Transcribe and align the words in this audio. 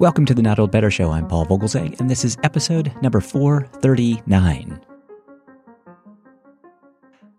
Welcome 0.00 0.26
to 0.26 0.34
the 0.34 0.42
Not 0.42 0.60
Old 0.60 0.70
Better 0.70 0.92
Show. 0.92 1.10
I'm 1.10 1.26
Paul 1.26 1.44
Vogelzang, 1.44 1.98
and 1.98 2.08
this 2.08 2.24
is 2.24 2.36
episode 2.44 2.94
number 3.02 3.18
439. 3.18 4.80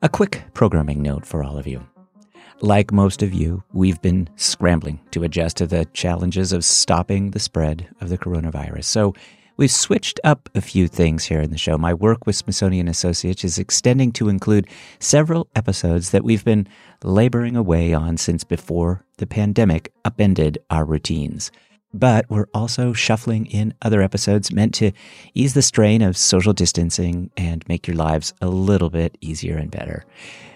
A 0.01 0.09
quick 0.09 0.44
programming 0.54 1.02
note 1.02 1.26
for 1.26 1.42
all 1.42 1.58
of 1.58 1.68
you. 1.68 1.88
Like 2.60 2.92
most 2.92 3.24
of 3.24 3.34
you, 3.34 3.64
we've 3.72 4.02
been 4.02 4.28
scrambling 4.36 5.00
to 5.12 5.24
adjust 5.24 5.56
to 5.58 5.68
the 5.68 5.86
challenges 5.94 6.52
of 6.52 6.66
stopping 6.66 7.32
the 7.32 7.40
spread 7.40 7.88
of 8.02 8.10
the 8.10 8.18
coronavirus. 8.18 8.84
So 8.84 9.14
we've 9.55 9.71
switched 9.71 10.20
up 10.26 10.50
a 10.54 10.60
few 10.60 10.89
things 10.89 11.23
here 11.23 11.39
in 11.39 11.52
the 11.52 11.57
show. 11.57 11.78
My 11.78 11.94
work 11.94 12.26
with 12.26 12.36
Smithsonian 12.36 12.89
Associates 12.89 13.46
is 13.46 13.57
extending 13.57 14.12
to 14.12 14.28
include 14.28 14.68
several 15.00 15.48
episodes 15.55 16.10
that 16.10 16.26
we've 16.26 16.44
been 16.44 16.68
laboring 17.05 17.55
away 17.55 17.94
on 17.94 18.18
since 18.18 18.44
before 18.44 19.05
the 19.16 19.28
pandemic 19.28 19.94
upended 20.04 20.57
our 20.70 20.84
routines. 20.84 21.52
But 21.94 22.30
we're 22.30 22.48
also 22.54 22.94
shuffling 22.94 23.48
in 23.48 23.74
other 23.82 24.02
episodes 24.02 24.52
meant 24.52 24.74
to 24.75 24.92
ease 25.34 25.56
the 25.56 25.61
strain 25.61 26.02
of 26.02 26.18
social 26.18 26.54
distancing 26.54 27.32
and 27.36 27.68
make 27.68 27.88
your 27.88 27.96
lives 27.96 28.34
a 28.42 28.47
little 28.47 28.89
bit 28.89 29.18
easier 29.21 29.57
and 29.57 29.71
better. 29.71 30.06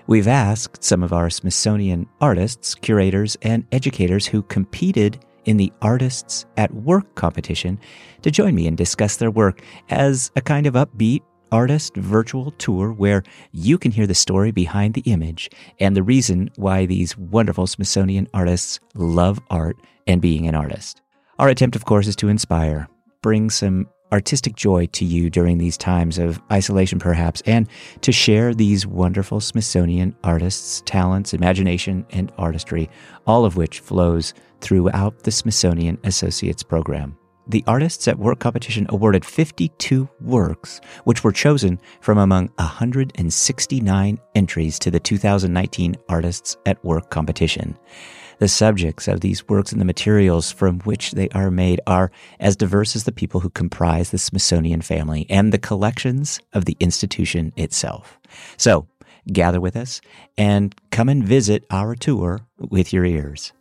We've 0.06 0.28
asked 0.28 0.84
some 0.84 1.02
of 1.02 1.14
our 1.14 1.30
Smithsonian 1.30 2.08
artists, 2.22 2.76
curators, 2.76 3.38
and 3.42 3.66
educators 3.72 4.28
who 4.28 4.44
competed 4.44 5.26
in 5.46 5.58
the 5.58 5.72
Artists 5.82 6.46
at 6.58 6.74
Work 6.74 7.16
competition 7.16 7.80
to 8.22 8.32
join 8.32 8.56
me 8.56 8.68
and 8.68 8.78
discuss 8.78 9.18
their 9.18 9.32
work 9.32 9.62
as 9.90 10.32
a 10.36 10.42
kind 10.42 10.68
of 10.68 10.74
upbeat 10.76 11.22
artist 11.52 11.96
virtual 11.96 12.52
tour 12.52 12.92
where 12.92 13.24
you 13.52 13.78
can 13.78 13.92
hear 13.92 14.08
the 14.08 14.16
story 14.16 14.52
behind 14.52 14.96
the 14.96 15.02
image 15.02 15.50
and 15.80 15.96
the 15.96 16.02
reason 16.02 16.50
why 16.56 16.86
these 16.86 17.16
wonderful 17.18 17.68
Smithsonian 17.68 18.28
artists 18.34 18.80
love 18.96 19.40
art 19.52 19.78
and 20.08 20.20
being 20.20 20.48
an 20.48 20.56
artist. 20.56 21.03
Our 21.40 21.50
attempt, 21.50 21.76
of 21.76 21.86
course, 21.86 22.08
is 22.08 22.16
to 22.18 22.30
inspire, 22.30 22.88
bring 23.22 23.50
some 23.50 23.88
artistic 24.12 24.56
joy 24.56 24.86
to 24.86 25.04
you 25.04 25.32
during 25.32 25.58
these 25.58 25.78
times 25.78 26.20
of 26.20 26.40
isolation, 26.52 27.00
perhaps, 27.00 27.42
and 27.48 27.68
to 28.02 28.12
share 28.12 28.54
these 28.54 28.86
wonderful 28.86 29.40
Smithsonian 29.40 30.16
artists' 30.24 30.84
talents, 30.86 31.34
imagination, 31.34 32.06
and 32.12 32.32
artistry, 32.38 32.88
all 33.26 33.46
of 33.46 33.58
which 33.58 33.80
flows 33.80 34.36
throughout 34.62 35.24
the 35.24 35.32
Smithsonian 35.32 35.98
Associates 36.04 36.62
program. 36.62 37.18
The 37.48 37.64
Artists 37.66 38.08
at 38.08 38.20
Work 38.20 38.40
competition 38.40 38.86
awarded 38.90 39.26
52 39.26 40.08
works, 40.22 40.80
which 41.04 41.24
were 41.24 41.32
chosen 41.32 41.80
from 42.00 42.20
among 42.20 42.50
169 42.56 44.20
entries 44.36 44.80
to 44.80 44.92
the 44.92 45.00
2019 45.00 45.96
Artists 46.08 46.56
at 46.68 46.82
Work 46.86 47.10
competition. 47.10 47.78
The 48.44 48.50
subjects 48.50 49.08
of 49.08 49.22
these 49.22 49.48
works 49.48 49.72
and 49.72 49.80
the 49.80 49.86
materials 49.86 50.52
from 50.52 50.82
which 50.82 51.12
they 51.12 51.30
are 51.30 51.50
made 51.50 51.80
are 51.88 52.12
as 52.42 52.58
diverse 52.58 52.94
as 52.94 53.06
the 53.06 53.14
people 53.14 53.40
who 53.40 53.50
comprise 53.50 54.10
the 54.10 54.18
Smithsonian 54.18 54.82
family 54.82 55.26
and 55.30 55.54
the 55.54 55.58
collections 55.58 56.42
of 56.52 56.66
the 56.66 56.76
institution 56.82 57.54
itself. 57.56 58.20
So, 58.58 58.86
gather 59.32 59.62
with 59.62 59.78
us 59.78 60.02
and 60.38 60.76
come 60.92 61.08
and 61.08 61.26
visit 61.26 61.64
our 61.72 61.96
tour 61.96 62.42
with 62.58 62.92
your 62.92 63.06
ears. 63.06 63.54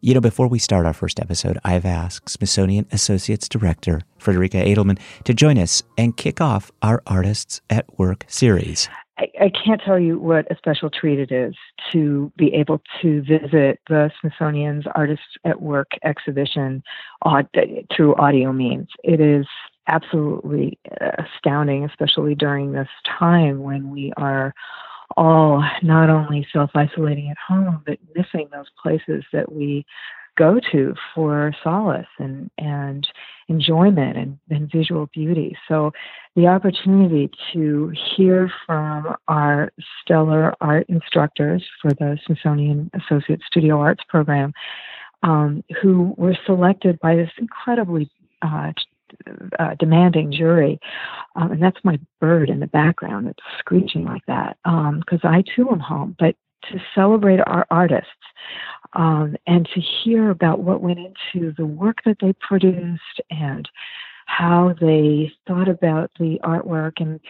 You 0.00 0.14
know, 0.14 0.20
before 0.20 0.46
we 0.46 0.60
start 0.60 0.86
our 0.86 0.92
first 0.92 1.18
episode, 1.18 1.58
I've 1.64 1.84
asked 1.84 2.30
Smithsonian 2.30 2.86
Associates 2.92 3.48
Director 3.48 4.02
Frederica 4.18 4.58
Adelman 4.58 5.00
to 5.24 5.34
join 5.34 5.58
us 5.58 5.82
and 5.98 6.16
kick 6.16 6.40
off 6.40 6.70
our 6.80 7.02
Artists 7.08 7.60
at 7.68 7.98
Work 7.98 8.24
series. 8.28 8.88
I, 9.22 9.44
I 9.44 9.50
can't 9.50 9.80
tell 9.80 9.98
you 9.98 10.18
what 10.18 10.50
a 10.50 10.56
special 10.56 10.90
treat 10.90 11.18
it 11.18 11.30
is 11.30 11.54
to 11.92 12.32
be 12.36 12.52
able 12.54 12.80
to 13.00 13.22
visit 13.22 13.80
the 13.88 14.10
Smithsonian's 14.20 14.84
Artists 14.94 15.24
at 15.44 15.62
Work 15.62 15.92
exhibition 16.02 16.82
through 17.94 18.14
audio 18.16 18.52
means. 18.52 18.88
It 19.04 19.20
is 19.20 19.46
absolutely 19.86 20.78
astounding, 21.18 21.84
especially 21.84 22.34
during 22.34 22.72
this 22.72 22.88
time 23.18 23.60
when 23.60 23.90
we 23.90 24.12
are 24.16 24.54
all 25.16 25.64
not 25.82 26.10
only 26.10 26.46
self 26.52 26.70
isolating 26.74 27.30
at 27.30 27.36
home, 27.36 27.82
but 27.86 27.98
missing 28.16 28.48
those 28.52 28.70
places 28.82 29.24
that 29.32 29.52
we 29.52 29.84
go 30.38 30.58
to 30.72 30.94
for 31.14 31.54
solace 31.62 32.06
and, 32.18 32.50
and 32.58 33.06
enjoyment 33.48 34.16
and, 34.16 34.38
and 34.50 34.70
visual 34.70 35.08
beauty. 35.12 35.56
So 35.68 35.92
the 36.36 36.46
opportunity 36.46 37.30
to 37.52 37.92
hear 38.16 38.50
from 38.66 39.14
our 39.28 39.72
stellar 40.00 40.54
art 40.60 40.86
instructors 40.88 41.64
for 41.80 41.90
the 41.90 42.18
Smithsonian 42.26 42.90
Associate 42.94 43.40
Studio 43.46 43.78
Arts 43.78 44.02
program, 44.08 44.52
um, 45.22 45.62
who 45.82 46.14
were 46.16 46.36
selected 46.46 46.98
by 47.00 47.14
this 47.14 47.30
incredibly 47.38 48.10
uh, 48.40 48.72
uh, 49.58 49.74
demanding 49.78 50.32
jury, 50.32 50.80
um, 51.36 51.52
and 51.52 51.62
that's 51.62 51.78
my 51.84 51.98
bird 52.20 52.48
in 52.48 52.60
the 52.60 52.66
background. 52.66 53.28
It's 53.28 53.42
screeching 53.58 54.04
like 54.04 54.24
that 54.26 54.56
because 54.64 55.20
um, 55.24 55.30
I 55.30 55.44
too 55.54 55.68
am 55.70 55.80
home. 55.80 56.16
But 56.18 56.34
to 56.70 56.78
celebrate 56.94 57.40
our 57.46 57.66
artists 57.70 58.08
um, 58.94 59.36
and 59.46 59.68
to 59.74 59.80
hear 59.80 60.30
about 60.30 60.60
what 60.60 60.82
went 60.82 60.98
into 60.98 61.52
the 61.56 61.66
work 61.66 61.98
that 62.04 62.18
they 62.20 62.34
produced 62.34 63.20
and 63.30 63.68
how 64.26 64.74
they 64.80 65.32
thought 65.46 65.68
about 65.68 66.10
the 66.18 66.38
artwork 66.44 66.92
and 66.98 67.20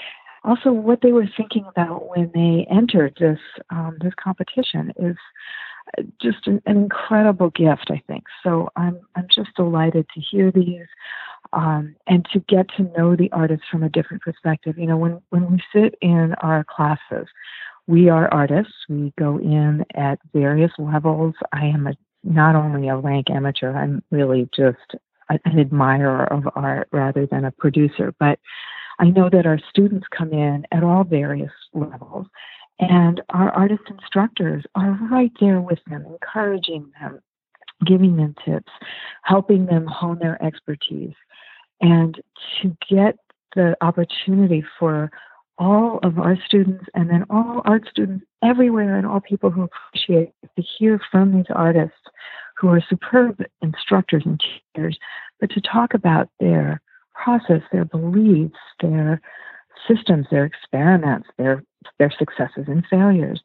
also 0.45 0.73
what 0.73 1.01
they 1.03 1.13
were 1.13 1.29
thinking 1.37 1.65
about 1.69 2.09
when 2.09 2.31
they 2.35 2.67
entered 2.71 3.17
this 3.19 3.39
um, 3.71 3.97
this 4.01 4.13
competition 4.23 4.93
is 4.97 5.17
just 6.21 6.47
an, 6.47 6.63
an, 6.67 6.77
incredible 6.77 7.51
gift, 7.51 7.91
I 7.91 8.03
think. 8.07 8.25
So 8.43 8.69
I'm 8.77 9.01
I'm 9.17 9.27
just 9.35 9.55
delighted 9.57 10.07
to 10.15 10.21
hear 10.21 10.51
these 10.51 10.87
um, 11.53 11.95
and 12.07 12.27
to 12.33 12.41
get 12.41 12.67
to 12.77 12.85
know 12.97 13.17
the 13.17 13.31
artists 13.33 13.67
from 13.71 13.83
a 13.83 13.89
different 13.89 14.23
perspective. 14.23 14.79
You 14.79 14.87
know, 14.87 14.97
when 14.97 15.21
when 15.31 15.51
we 15.51 15.63
sit 15.75 15.95
in 16.01 16.35
our 16.41 16.65
classes, 16.65 17.27
we 17.93 18.09
are 18.09 18.33
artists. 18.33 18.73
We 18.89 19.13
go 19.19 19.39
in 19.39 19.85
at 19.95 20.19
various 20.33 20.73
levels. 20.79 21.35
I 21.53 21.67
am 21.67 21.87
a, 21.87 21.93
not 22.25 22.57
only 22.57 22.89
a 22.89 22.97
rank 22.97 23.29
amateur, 23.29 23.77
I'm 23.77 24.03
really 24.11 24.49
just 24.57 24.79
an 25.29 25.59
admirer 25.61 26.25
of 26.33 26.49
art 26.57 26.89
rather 26.91 27.27
than 27.27 27.45
a 27.45 27.51
producer. 27.51 28.15
But 28.19 28.39
I 28.99 29.11
know 29.11 29.29
that 29.29 29.45
our 29.45 29.61
students 29.69 30.07
come 30.17 30.33
in 30.33 30.65
at 30.73 30.83
all 30.83 31.05
various 31.05 31.53
levels, 31.75 32.27
and 32.79 33.21
our 33.29 33.51
artist 33.51 33.83
instructors 33.91 34.65
are 34.75 34.99
right 35.11 35.33
there 35.39 35.61
with 35.61 35.81
them, 35.87 36.07
encouraging 36.07 36.91
them, 36.99 37.21
giving 37.85 38.17
them 38.17 38.35
tips, 38.43 38.73
helping 39.23 39.67
them 39.67 39.87
hone 39.87 40.19
their 40.19 40.43
expertise. 40.43 41.15
And 41.83 42.19
to 42.63 42.75
get 42.89 43.17
the 43.55 43.77
opportunity 43.83 44.65
for 44.79 45.11
all 45.63 46.01
of 46.03 46.19
our 46.19 46.37
students 46.45 46.85
and 46.95 47.09
then 47.09 47.25
all 47.31 47.63
art 47.65 47.87
students 47.89 48.25
everywhere 48.43 48.97
and 48.97 49.07
all 49.07 49.21
people 49.21 49.49
who 49.49 49.63
appreciate 49.63 50.33
to 50.57 50.63
hear 50.77 51.01
from 51.11 51.33
these 51.33 51.47
artists 51.55 52.03
who 52.59 52.67
are 52.69 52.83
superb 52.91 53.41
instructors 53.63 54.25
and 54.27 54.41
teachers, 54.41 54.99
but 55.41 55.51
to 55.51 55.61
talk 55.61 55.95
about 55.95 56.29
their 56.41 56.83
process, 57.15 57.63
their 57.71 57.85
beliefs, 57.85 58.59
their 58.81 59.21
systems, 59.87 60.27
their 60.31 60.45
experiments, 60.45 61.29
their 61.39 61.63
their 61.99 62.13
successes 62.19 62.65
and 62.67 62.85
failures. 62.91 63.41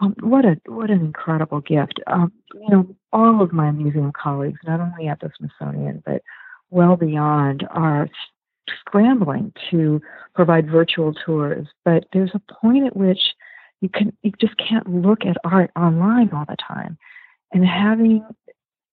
Um, 0.00 0.14
what 0.20 0.44
a 0.44 0.60
what 0.66 0.90
an 0.90 1.00
incredible 1.00 1.60
gift! 1.60 2.00
Um, 2.06 2.32
you 2.54 2.68
know, 2.68 2.96
all 3.14 3.40
of 3.42 3.52
my 3.52 3.70
museum 3.70 4.12
colleagues, 4.12 4.60
not 4.66 4.80
only 4.80 5.08
at 5.08 5.20
the 5.20 5.30
Smithsonian 5.38 6.02
but 6.04 6.22
well 6.68 6.96
beyond, 6.96 7.66
are 7.70 8.08
scrambling 8.80 9.52
to 9.70 10.00
provide 10.34 10.70
virtual 10.70 11.12
tours, 11.12 11.66
but 11.84 12.04
there's 12.12 12.32
a 12.34 12.54
point 12.54 12.86
at 12.86 12.96
which 12.96 13.20
you 13.80 13.88
can 13.88 14.16
you 14.22 14.32
just 14.40 14.54
can't 14.56 14.86
look 14.86 15.26
at 15.26 15.36
art 15.44 15.70
online 15.76 16.30
all 16.32 16.44
the 16.48 16.56
time. 16.56 16.96
And 17.52 17.66
having 17.66 18.24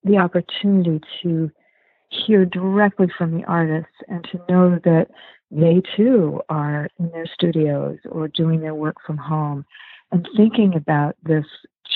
the 0.03 0.17
opportunity 0.17 0.99
to 1.23 1.51
hear 2.09 2.45
directly 2.45 3.07
from 3.17 3.37
the 3.37 3.45
artists 3.45 3.93
and 4.07 4.27
to 4.31 4.41
know 4.49 4.79
that 4.83 5.07
they 5.51 5.81
too 5.95 6.41
are 6.49 6.89
in 6.99 7.09
their 7.11 7.27
studios 7.27 7.97
or 8.09 8.27
doing 8.27 8.61
their 8.61 8.75
work 8.75 8.97
from 9.05 9.17
home 9.17 9.65
and 10.11 10.27
thinking 10.35 10.75
about 10.75 11.15
this 11.23 11.45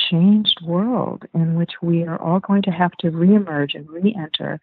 changed 0.09 0.59
world 0.65 1.23
in 1.33 1.55
which 1.55 1.71
we 1.81 2.03
are 2.03 2.21
all 2.21 2.39
going 2.39 2.61
to 2.63 2.71
have 2.71 2.91
to 2.99 3.11
reemerge 3.11 3.75
and 3.75 3.89
re-enter 3.89 4.59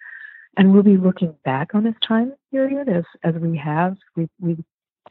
and 0.57 0.73
we'll 0.73 0.83
be 0.83 0.97
looking 0.97 1.35
back 1.45 1.75
on 1.75 1.85
this 1.85 1.95
time 2.07 2.33
period 2.51 2.89
as, 2.89 3.05
as 3.23 3.35
we 3.35 3.57
have. 3.57 3.97
We, 4.17 4.29
we, 4.41 4.57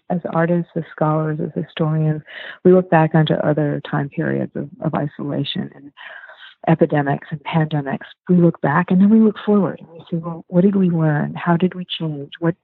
as 0.10 0.20
artists, 0.34 0.72
as 0.76 0.84
scholars, 0.92 1.40
as 1.42 1.64
historians, 1.64 2.22
we 2.64 2.74
look 2.74 2.90
back 2.90 3.14
onto 3.14 3.34
other 3.36 3.82
time 3.90 4.10
periods 4.10 4.52
of, 4.56 4.70
of 4.82 4.94
isolation 4.96 5.70
and 5.76 5.92
epidemics 6.68 7.28
and 7.32 7.42
pandemics. 7.44 8.08
We 8.28 8.38
look 8.38 8.60
back 8.62 8.92
and 8.92 9.00
then 9.00 9.10
we 9.10 9.20
look 9.20 9.38
forward 9.46 9.80
and 9.80 9.90
we 9.90 10.00
say, 10.12 10.18
well, 10.18 10.46
what 10.48 10.62
did 10.62 10.76
we 10.76 10.90
learn? 10.90 11.34
How 11.36 11.58
did 11.58 11.76
we 11.76 11.86
change? 11.86 12.34
What 12.40 12.56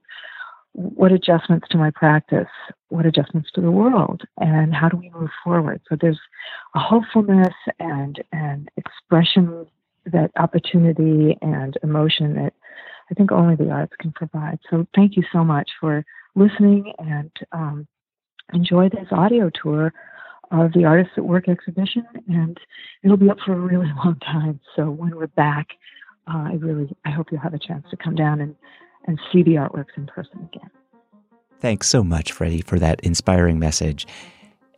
what 0.72 1.10
adjustments 1.10 1.66
to 1.70 1.78
my 1.78 1.90
practice? 1.90 2.50
What 2.90 3.06
adjustments 3.06 3.50
to 3.54 3.62
the 3.62 3.70
world? 3.70 4.24
And 4.38 4.74
how 4.74 4.90
do 4.90 4.98
we 4.98 5.10
move 5.18 5.30
forward? 5.42 5.80
So 5.88 5.96
there's 5.98 6.20
a 6.74 6.78
hopefulness 6.78 7.54
and 7.78 8.22
and 8.32 8.68
expression 8.76 9.66
that 10.12 10.30
opportunity 10.36 11.36
and 11.42 11.76
emotion 11.82 12.34
that 12.34 12.52
I 13.10 13.14
think 13.14 13.32
only 13.32 13.56
the 13.56 13.70
arts 13.70 13.92
can 14.00 14.12
provide. 14.12 14.58
So 14.70 14.86
thank 14.94 15.16
you 15.16 15.22
so 15.32 15.44
much 15.44 15.70
for 15.80 16.04
listening 16.34 16.92
and 16.98 17.30
um, 17.52 17.86
enjoy 18.52 18.88
this 18.88 19.08
audio 19.10 19.50
tour 19.62 19.92
of 20.50 20.72
the 20.72 20.84
Artists 20.84 21.14
at 21.16 21.24
Work 21.24 21.48
exhibition. 21.48 22.06
And 22.28 22.58
it'll 23.02 23.16
be 23.16 23.30
up 23.30 23.38
for 23.44 23.52
a 23.52 23.58
really 23.58 23.90
long 24.04 24.16
time. 24.20 24.60
So 24.74 24.90
when 24.90 25.16
we're 25.16 25.26
back, 25.28 25.68
uh, 26.28 26.48
I 26.48 26.58
really 26.58 26.94
I 27.04 27.10
hope 27.10 27.28
you'll 27.30 27.40
have 27.40 27.54
a 27.54 27.58
chance 27.58 27.86
to 27.90 27.96
come 27.96 28.14
down 28.14 28.40
and, 28.40 28.54
and 29.06 29.20
see 29.32 29.42
the 29.42 29.52
artworks 29.52 29.96
in 29.96 30.06
person 30.06 30.48
again. 30.52 30.70
Thanks 31.58 31.88
so 31.88 32.04
much, 32.04 32.32
Freddie, 32.32 32.60
for 32.60 32.78
that 32.78 33.00
inspiring 33.00 33.58
message. 33.58 34.06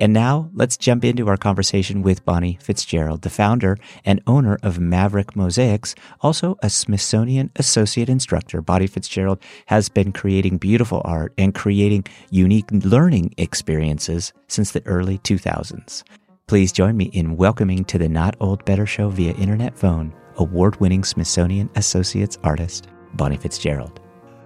And 0.00 0.12
now 0.12 0.48
let's 0.54 0.76
jump 0.76 1.04
into 1.04 1.26
our 1.26 1.36
conversation 1.36 2.02
with 2.02 2.24
Bonnie 2.24 2.56
Fitzgerald, 2.62 3.22
the 3.22 3.30
founder 3.30 3.76
and 4.04 4.22
owner 4.28 4.56
of 4.62 4.78
Maverick 4.78 5.34
Mosaics, 5.34 5.96
also 6.20 6.56
a 6.62 6.70
Smithsonian 6.70 7.50
Associate 7.56 8.08
Instructor. 8.08 8.62
Bonnie 8.62 8.86
Fitzgerald 8.86 9.40
has 9.66 9.88
been 9.88 10.12
creating 10.12 10.58
beautiful 10.58 11.02
art 11.04 11.32
and 11.36 11.52
creating 11.52 12.04
unique 12.30 12.70
learning 12.70 13.34
experiences 13.38 14.32
since 14.46 14.70
the 14.70 14.86
early 14.86 15.18
2000s. 15.18 16.04
Please 16.46 16.70
join 16.70 16.96
me 16.96 17.06
in 17.06 17.36
welcoming 17.36 17.84
to 17.86 17.98
the 17.98 18.08
Not 18.08 18.36
Old 18.38 18.64
Better 18.64 18.86
Show 18.86 19.08
via 19.08 19.34
internet 19.34 19.76
phone 19.76 20.14
award 20.36 20.78
winning 20.80 21.02
Smithsonian 21.02 21.68
Associates 21.74 22.38
artist, 22.44 22.86
Bonnie 23.14 23.36
Fitzgerald. 23.36 24.00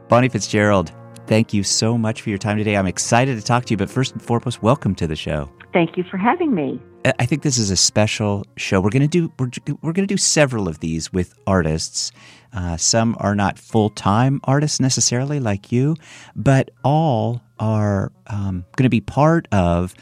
Bonnie 0.09 0.31
Fitzgerald, 0.31 0.93
thank 1.33 1.55
you 1.55 1.63
so 1.63 1.97
much 1.97 2.21
for 2.21 2.29
your 2.29 2.39
time 2.39 2.59
today. 2.59 2.77
I'm 2.77 2.87
excited 2.87 3.39
to 3.39 3.43
talk 3.43 3.65
to 3.65 3.71
you, 3.71 3.79
but 3.79 3.89
first 3.89 4.13
and 4.13 4.21
foremost, 4.21 4.63
welcome 4.63 4.95
to 4.97 5.07
the 5.07 5.17
show. 5.17 5.51
Thank 5.73 5.97
you 5.97 6.05
for 6.11 6.19
having 6.19 6.55
me. 6.55 6.79
I 7.19 7.25
think 7.25 7.41
this 7.41 7.57
is 7.57 7.71
a 7.71 7.77
special 7.77 8.45
show. 8.59 8.83
We're 8.83 8.91
going 8.91 9.01
to 9.01 9.09
do 9.09 9.33
we're, 9.39 9.49
we're 9.81 9.95
going 9.95 10.07
to 10.07 10.15
do 10.15 10.19
several 10.19 10.69
of 10.69 10.81
these 10.81 11.11
with 11.11 11.33
artists. 11.47 12.13
Uh, 12.53 12.77
some 12.77 13.17
are 13.19 13.35
not 13.35 13.59
full 13.59 13.89
time 13.89 14.43
artists 14.45 14.79
necessarily, 14.79 15.41
like 15.41 15.73
you, 15.73 15.97
but 16.37 16.71
all 16.85 17.41
are 17.59 18.13
um, 18.27 18.67
going 18.77 18.85
to 18.85 18.91
be 18.91 19.01
part 19.01 19.49
of 19.53 19.95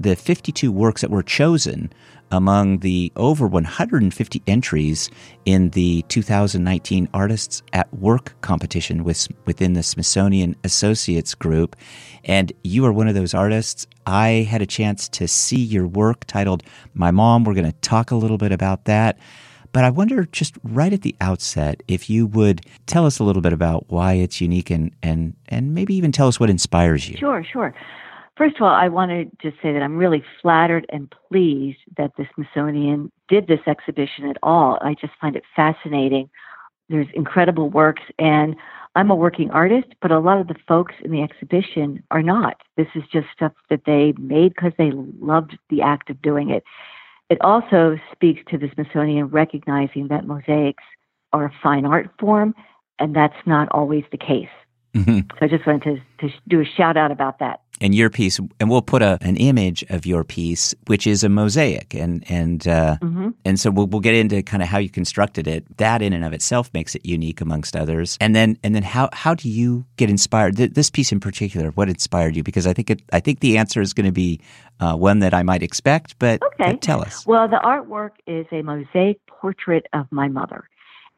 the 0.00 0.16
52 0.16 0.72
works 0.72 1.02
that 1.02 1.10
were 1.10 1.22
chosen 1.22 1.92
among 2.32 2.78
the 2.78 3.12
over 3.14 3.46
150 3.46 4.42
entries 4.46 5.10
in 5.44 5.70
the 5.70 6.02
2019 6.08 7.08
Artists 7.12 7.62
at 7.74 7.92
Work 7.94 8.34
competition 8.40 9.04
with, 9.04 9.28
within 9.44 9.74
the 9.74 9.82
Smithsonian 9.82 10.56
Associates 10.64 11.34
Group. 11.34 11.76
And 12.24 12.50
you 12.64 12.84
are 12.86 12.92
one 12.92 13.06
of 13.06 13.14
those 13.14 13.34
artists. 13.34 13.86
I 14.06 14.48
had 14.50 14.62
a 14.62 14.66
chance 14.66 15.08
to 15.10 15.28
see 15.28 15.60
your 15.60 15.86
work 15.86 16.24
titled 16.24 16.62
My 16.94 17.10
Mom. 17.10 17.44
We're 17.44 17.54
going 17.54 17.70
to 17.70 17.78
talk 17.80 18.10
a 18.10 18.16
little 18.16 18.38
bit 18.38 18.50
about 18.50 18.86
that. 18.86 19.18
But 19.72 19.84
I 19.84 19.90
wonder, 19.90 20.24
just 20.32 20.54
right 20.62 20.92
at 20.92 21.02
the 21.02 21.14
outset, 21.20 21.82
if 21.88 22.08
you 22.08 22.26
would 22.26 22.62
tell 22.86 23.06
us 23.06 23.18
a 23.18 23.24
little 23.24 23.42
bit 23.42 23.52
about 23.52 23.86
why 23.88 24.14
it's 24.14 24.40
unique 24.40 24.70
and, 24.70 24.90
and, 25.02 25.34
and 25.48 25.74
maybe 25.74 25.94
even 25.94 26.12
tell 26.12 26.28
us 26.28 26.40
what 26.40 26.50
inspires 26.50 27.08
you. 27.08 27.16
Sure, 27.16 27.44
sure. 27.44 27.74
First 28.36 28.56
of 28.56 28.62
all, 28.62 28.74
I 28.74 28.88
want 28.88 29.10
to 29.10 29.24
just 29.42 29.62
say 29.62 29.72
that 29.72 29.82
I'm 29.82 29.96
really 29.96 30.24
flattered 30.40 30.86
and 30.88 31.12
pleased 31.28 31.78
that 31.98 32.12
the 32.16 32.26
Smithsonian 32.34 33.12
did 33.28 33.46
this 33.46 33.60
exhibition 33.66 34.26
at 34.28 34.38
all. 34.42 34.78
I 34.80 34.94
just 34.94 35.12
find 35.20 35.36
it 35.36 35.44
fascinating. 35.54 36.30
There's 36.88 37.08
incredible 37.14 37.68
works, 37.68 38.02
and 38.18 38.56
I'm 38.94 39.10
a 39.10 39.14
working 39.14 39.50
artist, 39.50 39.88
but 40.00 40.10
a 40.10 40.18
lot 40.18 40.40
of 40.40 40.48
the 40.48 40.56
folks 40.66 40.94
in 41.04 41.10
the 41.10 41.22
exhibition 41.22 42.02
are 42.10 42.22
not. 42.22 42.56
This 42.76 42.88
is 42.94 43.02
just 43.12 43.26
stuff 43.34 43.52
that 43.68 43.82
they 43.84 44.14
made 44.18 44.54
because 44.54 44.72
they 44.78 44.92
loved 44.92 45.58
the 45.68 45.82
act 45.82 46.08
of 46.08 46.20
doing 46.22 46.50
it. 46.50 46.64
It 47.28 47.38
also 47.42 47.98
speaks 48.12 48.42
to 48.50 48.58
the 48.58 48.70
Smithsonian 48.74 49.26
recognizing 49.26 50.08
that 50.08 50.26
mosaics 50.26 50.84
are 51.32 51.46
a 51.46 51.52
fine 51.62 51.84
art 51.86 52.10
form, 52.18 52.54
and 52.98 53.14
that's 53.14 53.46
not 53.46 53.68
always 53.70 54.04
the 54.10 54.18
case. 54.18 54.48
Mm-hmm. 54.94 55.20
So 55.30 55.36
I 55.40 55.48
just 55.48 55.66
wanted 55.66 56.02
to, 56.18 56.28
to 56.28 56.34
do 56.48 56.60
a 56.60 56.64
shout 56.64 56.96
out 56.98 57.10
about 57.10 57.38
that 57.38 57.61
and 57.82 57.94
your 57.94 58.08
piece, 58.08 58.38
and 58.60 58.70
we'll 58.70 58.80
put 58.80 59.02
a, 59.02 59.18
an 59.20 59.36
image 59.36 59.84
of 59.90 60.06
your 60.06 60.22
piece, 60.22 60.74
which 60.86 61.06
is 61.06 61.24
a 61.24 61.28
mosaic, 61.28 61.94
and 61.94 62.24
and 62.30 62.66
uh, 62.68 62.96
mm-hmm. 63.02 63.30
and 63.44 63.58
so 63.58 63.70
we'll, 63.70 63.88
we'll 63.88 64.00
get 64.00 64.14
into 64.14 64.42
kind 64.42 64.62
of 64.62 64.68
how 64.68 64.78
you 64.78 64.88
constructed 64.88 65.46
it. 65.48 65.76
That 65.78 66.00
in 66.00 66.12
and 66.12 66.24
of 66.24 66.32
itself 66.32 66.70
makes 66.72 66.94
it 66.94 67.04
unique 67.04 67.40
amongst 67.40 67.74
others. 67.74 68.16
And 68.20 68.36
then 68.36 68.56
and 68.62 68.74
then 68.74 68.84
how 68.84 69.10
how 69.12 69.34
do 69.34 69.48
you 69.48 69.84
get 69.96 70.08
inspired? 70.08 70.56
This 70.56 70.90
piece 70.90 71.10
in 71.10 71.18
particular, 71.18 71.70
what 71.72 71.88
inspired 71.88 72.36
you? 72.36 72.44
Because 72.44 72.66
I 72.66 72.72
think 72.72 72.88
it, 72.88 73.02
I 73.12 73.18
think 73.18 73.40
the 73.40 73.58
answer 73.58 73.80
is 73.80 73.92
going 73.92 74.06
to 74.06 74.12
be 74.12 74.40
uh, 74.78 74.94
one 74.94 75.18
that 75.18 75.34
I 75.34 75.42
might 75.42 75.62
expect, 75.62 76.18
but, 76.18 76.42
okay. 76.42 76.72
But 76.72 76.82
tell 76.82 77.02
us. 77.02 77.26
Well, 77.26 77.48
the 77.48 77.60
artwork 77.64 78.12
is 78.26 78.46
a 78.52 78.62
mosaic 78.62 79.18
portrait 79.26 79.86
of 79.92 80.06
my 80.10 80.28
mother, 80.28 80.68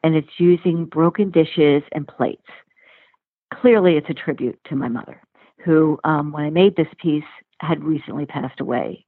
and 0.03 0.15
it's 0.15 0.39
using 0.39 0.85
broken 0.85 1.29
dishes 1.29 1.83
and 1.91 2.07
plates. 2.07 2.47
Clearly, 3.53 3.97
it's 3.97 4.09
a 4.09 4.13
tribute 4.13 4.59
to 4.65 4.75
my 4.75 4.87
mother 4.87 5.21
who, 5.65 5.99
um, 6.03 6.31
when 6.31 6.45
I 6.45 6.49
made 6.51 6.75
this 6.75 6.87
piece, 7.01 7.23
had 7.59 7.83
recently 7.83 8.25
passed 8.25 8.59
away. 8.59 9.05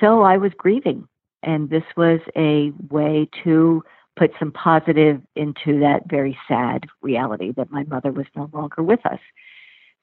So 0.00 0.22
I 0.22 0.36
was 0.36 0.52
grieving, 0.56 1.06
and 1.42 1.70
this 1.70 1.84
was 1.96 2.20
a 2.36 2.72
way 2.90 3.28
to 3.44 3.82
put 4.16 4.32
some 4.38 4.50
positive 4.50 5.22
into 5.36 5.78
that 5.80 6.02
very 6.08 6.36
sad 6.48 6.86
reality 7.00 7.52
that 7.56 7.70
my 7.70 7.84
mother 7.84 8.10
was 8.12 8.26
no 8.36 8.50
longer 8.52 8.82
with 8.82 9.04
us. 9.06 9.20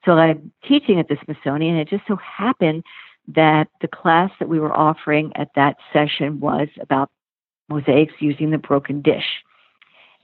So 0.04 0.12
I'm 0.12 0.50
teaching 0.66 0.98
at 0.98 1.08
the 1.08 1.18
Smithsonian, 1.24 1.76
and 1.76 1.82
it 1.82 1.88
just 1.88 2.08
so 2.08 2.16
happened 2.16 2.82
that 3.28 3.68
the 3.82 3.88
class 3.88 4.30
that 4.40 4.48
we 4.48 4.58
were 4.58 4.76
offering 4.76 5.30
at 5.36 5.50
that 5.54 5.76
session 5.92 6.40
was 6.40 6.68
about 6.80 7.10
mosaics 7.68 8.14
using 8.18 8.50
the 8.50 8.58
broken 8.58 9.02
dish. 9.02 9.44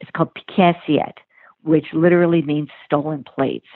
It's 0.01 0.11
called 0.11 0.35
pique-assiette, 0.35 1.19
which 1.63 1.87
literally 1.93 2.43
means 2.43 2.71
stolen 2.87 3.25
plates. 3.25 3.69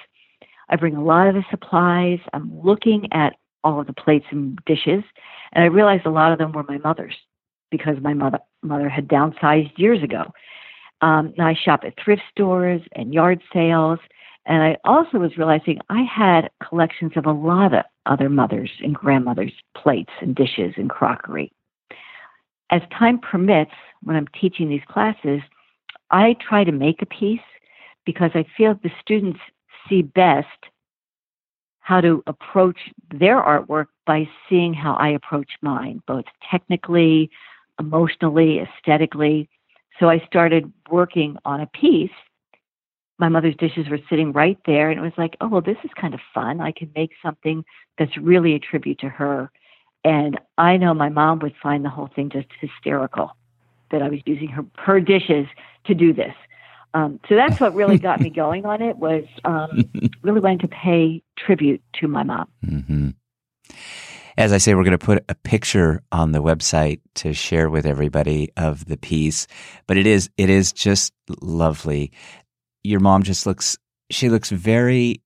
I 0.70 0.76
bring 0.76 0.96
a 0.96 1.04
lot 1.04 1.26
of 1.26 1.34
the 1.34 1.44
supplies. 1.50 2.20
I'm 2.32 2.58
looking 2.64 3.08
at 3.12 3.34
all 3.62 3.80
of 3.80 3.86
the 3.86 3.92
plates 3.92 4.26
and 4.30 4.58
dishes, 4.64 5.02
and 5.52 5.64
I 5.64 5.66
realized 5.66 6.06
a 6.06 6.10
lot 6.10 6.32
of 6.32 6.38
them 6.38 6.52
were 6.52 6.62
my 6.62 6.78
mother's 6.78 7.16
because 7.70 7.96
my 8.00 8.14
mother 8.14 8.38
mother 8.62 8.88
had 8.88 9.08
downsized 9.08 9.76
years 9.76 10.02
ago. 10.02 10.32
Um, 11.02 11.34
I 11.38 11.54
shop 11.54 11.80
at 11.84 11.94
thrift 12.02 12.22
stores 12.30 12.82
and 12.92 13.12
yard 13.12 13.42
sales, 13.52 13.98
and 14.46 14.62
I 14.62 14.76
also 14.84 15.18
was 15.18 15.36
realizing 15.36 15.78
I 15.88 16.02
had 16.02 16.50
collections 16.66 17.12
of 17.16 17.26
a 17.26 17.32
lot 17.32 17.74
of 17.74 17.84
other 18.06 18.28
mothers 18.28 18.70
and 18.80 18.94
grandmothers' 18.94 19.52
plates 19.76 20.12
and 20.20 20.34
dishes 20.34 20.74
and 20.76 20.88
crockery. 20.88 21.52
As 22.70 22.82
time 22.96 23.18
permits, 23.18 23.72
when 24.02 24.16
I'm 24.16 24.28
teaching 24.40 24.68
these 24.68 24.80
classes, 24.88 25.40
I 26.10 26.36
try 26.46 26.64
to 26.64 26.72
make 26.72 27.02
a 27.02 27.06
piece 27.06 27.40
because 28.04 28.30
I 28.34 28.44
feel 28.56 28.74
the 28.82 28.90
students 29.00 29.40
see 29.90 30.02
best 30.02 30.46
how 31.80 32.00
to 32.00 32.22
approach 32.26 32.78
their 33.12 33.42
artwork 33.42 33.86
by 34.06 34.28
seeing 34.48 34.72
how 34.72 34.94
I 34.94 35.08
approach 35.08 35.50
mine, 35.60 36.02
both 36.06 36.24
technically, 36.48 37.30
emotionally, 37.80 38.60
aesthetically. 38.60 39.48
So 39.98 40.08
I 40.08 40.20
started 40.26 40.72
working 40.88 41.36
on 41.44 41.60
a 41.60 41.66
piece. 41.66 42.10
My 43.18 43.28
mother's 43.28 43.56
dishes 43.56 43.88
were 43.90 43.98
sitting 44.08 44.32
right 44.32 44.58
there, 44.66 44.90
and 44.90 45.00
it 45.00 45.02
was 45.02 45.12
like, 45.18 45.36
oh, 45.40 45.48
well, 45.48 45.60
this 45.60 45.76
is 45.82 45.90
kind 46.00 46.14
of 46.14 46.20
fun. 46.32 46.60
I 46.60 46.70
can 46.72 46.90
make 46.94 47.10
something 47.22 47.64
that's 47.98 48.16
really 48.16 48.54
a 48.54 48.58
tribute 48.60 49.00
to 49.00 49.08
her. 49.08 49.50
And 50.04 50.40
I 50.56 50.76
know 50.76 50.94
my 50.94 51.08
mom 51.08 51.40
would 51.40 51.54
find 51.62 51.84
the 51.84 51.90
whole 51.90 52.08
thing 52.14 52.30
just 52.30 52.46
hysterical 52.60 53.36
that 53.90 54.00
I 54.00 54.08
was 54.08 54.20
using 54.24 54.48
her, 54.48 54.64
her 54.78 55.00
dishes 55.00 55.46
to 55.86 55.94
do 55.94 56.12
this. 56.12 56.34
Um, 56.94 57.20
so 57.28 57.36
that's 57.36 57.60
what 57.60 57.74
really 57.74 57.98
got 57.98 58.20
me 58.20 58.30
going 58.34 58.66
on 58.66 58.82
it 58.82 58.96
was 58.96 59.24
um, 59.44 59.84
really 60.22 60.40
wanting 60.40 60.58
to 60.60 60.68
pay 60.68 61.22
tribute 61.38 61.82
to 62.00 62.08
my 62.08 62.22
mom. 62.22 62.48
Mm-hmm. 62.64 63.08
As 64.36 64.52
I 64.52 64.58
say, 64.58 64.74
we're 64.74 64.84
going 64.84 64.98
to 64.98 65.04
put 65.04 65.24
a 65.28 65.34
picture 65.34 66.02
on 66.12 66.32
the 66.32 66.42
website 66.42 67.00
to 67.16 67.32
share 67.34 67.68
with 67.68 67.84
everybody 67.84 68.50
of 68.56 68.86
the 68.86 68.96
piece, 68.96 69.46
but 69.86 69.96
it 69.96 70.06
is 70.06 70.30
it 70.36 70.48
is 70.48 70.72
just 70.72 71.12
lovely. 71.42 72.12
Your 72.82 73.00
mom 73.00 73.22
just 73.22 73.44
looks 73.44 73.76
she 74.10 74.28
looks 74.28 74.50
very 74.50 75.20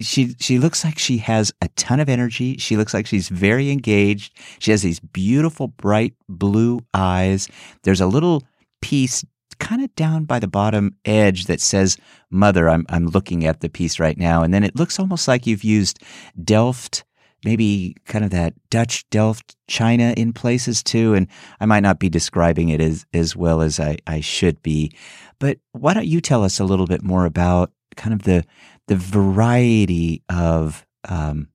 she 0.00 0.34
she 0.38 0.58
looks 0.58 0.84
like 0.84 0.98
she 0.98 1.18
has 1.18 1.52
a 1.60 1.68
ton 1.70 2.00
of 2.00 2.08
energy. 2.08 2.56
She 2.58 2.76
looks 2.76 2.94
like 2.94 3.06
she's 3.06 3.28
very 3.28 3.70
engaged. 3.70 4.38
She 4.58 4.70
has 4.70 4.82
these 4.82 5.00
beautiful 5.00 5.68
bright 5.68 6.14
blue 6.28 6.80
eyes. 6.94 7.48
There's 7.82 8.00
a 8.00 8.06
little 8.06 8.44
piece 8.80 9.24
kind 9.62 9.80
of 9.80 9.94
down 9.94 10.24
by 10.24 10.40
the 10.40 10.48
bottom 10.48 10.96
edge 11.04 11.44
that 11.44 11.60
says 11.60 11.96
mother. 12.30 12.68
I'm, 12.68 12.84
I'm 12.88 13.06
looking 13.06 13.46
at 13.46 13.60
the 13.60 13.68
piece 13.68 14.00
right 14.00 14.18
now. 14.18 14.42
And 14.42 14.52
then 14.52 14.64
it 14.64 14.74
looks 14.74 14.98
almost 14.98 15.28
like 15.28 15.46
you've 15.46 15.62
used 15.62 16.00
Delft, 16.42 17.04
maybe 17.44 17.94
kind 18.04 18.24
of 18.24 18.32
that 18.32 18.54
Dutch 18.70 19.08
Delft 19.10 19.54
china 19.68 20.14
in 20.16 20.32
places 20.32 20.82
too. 20.82 21.14
And 21.14 21.28
I 21.60 21.66
might 21.66 21.84
not 21.84 22.00
be 22.00 22.08
describing 22.08 22.70
it 22.70 22.80
as, 22.80 23.06
as 23.14 23.36
well 23.36 23.62
as 23.62 23.78
I, 23.78 23.98
I 24.04 24.20
should 24.20 24.60
be. 24.64 24.92
But 25.38 25.58
why 25.70 25.94
don't 25.94 26.08
you 26.08 26.20
tell 26.20 26.42
us 26.42 26.58
a 26.58 26.64
little 26.64 26.86
bit 26.86 27.04
more 27.04 27.24
about 27.24 27.70
kind 27.96 28.12
of 28.12 28.22
the, 28.22 28.44
the 28.88 28.96
variety 28.96 30.24
of, 30.28 30.84
um, 31.08 31.48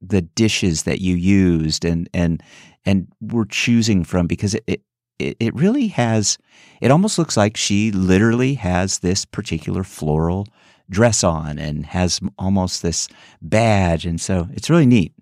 the 0.00 0.22
dishes 0.22 0.84
that 0.84 1.00
you 1.00 1.16
used 1.16 1.84
and, 1.84 2.08
and, 2.14 2.40
and 2.84 3.08
were 3.20 3.46
choosing 3.46 4.04
from 4.04 4.28
because 4.28 4.54
it, 4.54 4.64
it 4.68 4.82
it, 5.18 5.36
it 5.40 5.54
really 5.54 5.88
has, 5.88 6.38
it 6.80 6.90
almost 6.90 7.18
looks 7.18 7.36
like 7.36 7.56
she 7.56 7.90
literally 7.90 8.54
has 8.54 9.00
this 9.00 9.24
particular 9.24 9.84
floral 9.84 10.46
dress 10.90 11.24
on 11.24 11.58
and 11.58 11.86
has 11.86 12.20
almost 12.38 12.82
this 12.82 13.08
badge. 13.40 14.04
And 14.04 14.20
so 14.20 14.48
it's 14.52 14.68
really 14.68 14.86
neat. 14.86 15.12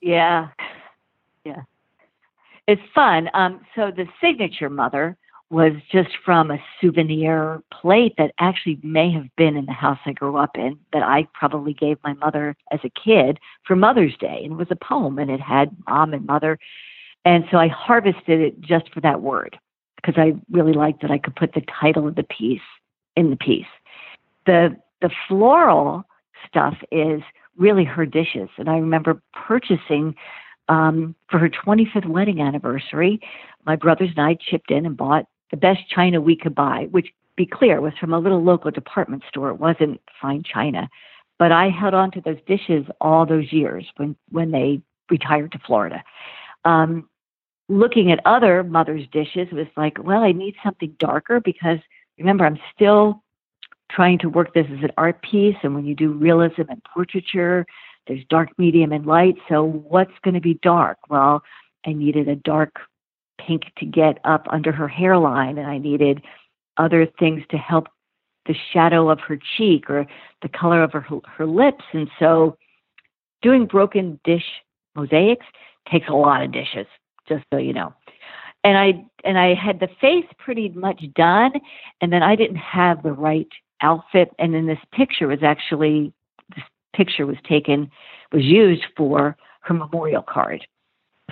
Yeah. 0.00 0.48
Yeah. 1.44 1.62
It's 2.66 2.82
fun. 2.94 3.28
Um, 3.34 3.60
so 3.74 3.90
the 3.90 4.06
signature 4.20 4.70
mother 4.70 5.16
was 5.50 5.72
just 5.90 6.10
from 6.24 6.50
a 6.50 6.62
souvenir 6.80 7.60
plate 7.72 8.14
that 8.16 8.32
actually 8.38 8.78
may 8.84 9.10
have 9.10 9.26
been 9.36 9.56
in 9.56 9.66
the 9.66 9.72
house 9.72 9.98
I 10.06 10.12
grew 10.12 10.36
up 10.36 10.56
in 10.56 10.78
that 10.92 11.02
I 11.02 11.26
probably 11.34 11.74
gave 11.74 11.98
my 12.04 12.12
mother 12.14 12.56
as 12.70 12.78
a 12.84 12.90
kid 12.90 13.40
for 13.66 13.74
Mother's 13.74 14.16
Day. 14.16 14.42
And 14.44 14.52
it 14.52 14.56
was 14.56 14.70
a 14.70 14.76
poem 14.76 15.18
and 15.18 15.30
it 15.30 15.40
had 15.40 15.76
mom 15.88 16.14
and 16.14 16.24
mother. 16.24 16.58
And 17.24 17.44
so 17.50 17.58
I 17.58 17.68
harvested 17.68 18.40
it 18.40 18.60
just 18.60 18.92
for 18.92 19.00
that 19.00 19.22
word 19.22 19.58
because 19.96 20.14
I 20.16 20.32
really 20.50 20.72
liked 20.72 21.02
that 21.02 21.10
I 21.10 21.18
could 21.18 21.36
put 21.36 21.52
the 21.52 21.62
title 21.80 22.08
of 22.08 22.14
the 22.14 22.22
piece 22.22 22.60
in 23.16 23.30
the 23.30 23.36
piece. 23.36 23.66
The 24.46 24.76
the 25.00 25.10
floral 25.28 26.04
stuff 26.46 26.76
is 26.90 27.22
really 27.56 27.84
her 27.84 28.06
dishes. 28.06 28.48
And 28.56 28.68
I 28.68 28.74
remember 28.76 29.20
purchasing 29.32 30.14
um, 30.68 31.14
for 31.30 31.38
her 31.38 31.50
25th 31.50 32.06
wedding 32.06 32.40
anniversary, 32.40 33.20
my 33.66 33.76
brothers 33.76 34.10
and 34.16 34.24
I 34.24 34.36
chipped 34.40 34.70
in 34.70 34.86
and 34.86 34.96
bought 34.96 35.26
the 35.50 35.56
best 35.56 35.80
china 35.88 36.20
we 36.20 36.36
could 36.36 36.54
buy, 36.54 36.86
which, 36.90 37.08
be 37.36 37.44
clear, 37.44 37.80
was 37.80 37.92
from 37.98 38.12
a 38.12 38.18
little 38.18 38.42
local 38.42 38.70
department 38.70 39.24
store. 39.28 39.50
It 39.50 39.58
wasn't 39.58 40.00
fine 40.20 40.42
china. 40.42 40.88
But 41.38 41.52
I 41.52 41.70
held 41.70 41.94
on 41.94 42.10
to 42.12 42.20
those 42.20 42.38
dishes 42.46 42.86
all 43.00 43.26
those 43.26 43.52
years 43.52 43.86
when, 43.96 44.14
when 44.30 44.50
they 44.50 44.80
retired 45.10 45.52
to 45.52 45.58
Florida. 45.58 46.04
Um, 46.64 47.08
looking 47.70 48.10
at 48.10 48.20
other 48.26 48.64
mother's 48.64 49.06
dishes, 49.12 49.48
it 49.50 49.54
was 49.54 49.66
like, 49.76 49.96
well, 50.02 50.22
I 50.22 50.32
need 50.32 50.56
something 50.62 50.94
darker 50.98 51.40
because 51.40 51.78
remember, 52.18 52.44
I'm 52.44 52.58
still 52.74 53.22
trying 53.90 54.18
to 54.18 54.28
work 54.28 54.52
this 54.54 54.66
as 54.66 54.82
an 54.82 54.90
art 54.98 55.22
piece. 55.22 55.56
And 55.62 55.74
when 55.74 55.84
you 55.84 55.94
do 55.94 56.12
realism 56.12 56.62
and 56.68 56.82
portraiture, 56.84 57.64
there's 58.06 58.24
dark, 58.28 58.50
medium, 58.58 58.92
and 58.92 59.06
light. 59.06 59.36
So 59.48 59.64
what's 59.64 60.12
going 60.22 60.34
to 60.34 60.40
be 60.40 60.54
dark? 60.62 60.98
Well, 61.08 61.42
I 61.86 61.92
needed 61.92 62.28
a 62.28 62.36
dark 62.36 62.80
pink 63.38 63.62
to 63.78 63.86
get 63.86 64.18
up 64.24 64.46
under 64.50 64.72
her 64.72 64.88
hairline, 64.88 65.56
and 65.56 65.66
I 65.66 65.78
needed 65.78 66.22
other 66.76 67.06
things 67.18 67.42
to 67.50 67.56
help 67.56 67.86
the 68.46 68.54
shadow 68.72 69.10
of 69.10 69.20
her 69.20 69.38
cheek 69.56 69.88
or 69.88 70.06
the 70.42 70.48
color 70.48 70.82
of 70.82 70.92
her, 70.92 71.04
her 71.26 71.46
lips. 71.46 71.84
And 71.92 72.10
so 72.18 72.56
doing 73.42 73.66
broken 73.66 74.18
dish 74.24 74.44
mosaics 74.94 75.46
takes 75.90 76.08
a 76.08 76.14
lot 76.14 76.42
of 76.42 76.52
dishes, 76.52 76.86
just 77.30 77.44
so 77.52 77.58
you 77.58 77.72
know 77.72 77.94
and 78.64 78.76
I 78.76 79.04
and 79.24 79.38
I 79.38 79.54
had 79.54 79.80
the 79.80 79.88
face 80.00 80.26
pretty 80.38 80.68
much 80.70 81.02
done, 81.14 81.52
and 82.00 82.12
then 82.12 82.22
I 82.22 82.36
didn't 82.36 82.56
have 82.56 83.02
the 83.02 83.12
right 83.12 83.48
outfit. 83.82 84.30
And 84.38 84.54
then 84.54 84.66
this 84.66 84.78
picture 84.92 85.28
was 85.28 85.42
actually 85.42 86.12
this 86.54 86.64
picture 86.94 87.26
was 87.26 87.36
taken 87.48 87.90
was 88.32 88.44
used 88.44 88.84
for 88.96 89.36
her 89.62 89.74
memorial 89.74 90.22
card 90.22 90.66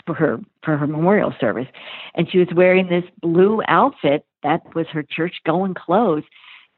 for 0.07 0.14
her 0.14 0.38
for 0.62 0.76
her 0.76 0.87
memorial 0.87 1.35
service, 1.40 1.69
and 2.14 2.31
she 2.31 2.38
was 2.38 2.49
wearing 2.55 2.88
this 2.88 3.05
blue 3.21 3.61
outfit 3.69 4.25
that 4.43 4.62
was 4.75 4.87
her 4.93 5.02
church 5.02 5.35
going 5.45 5.75
clothes. 5.75 6.25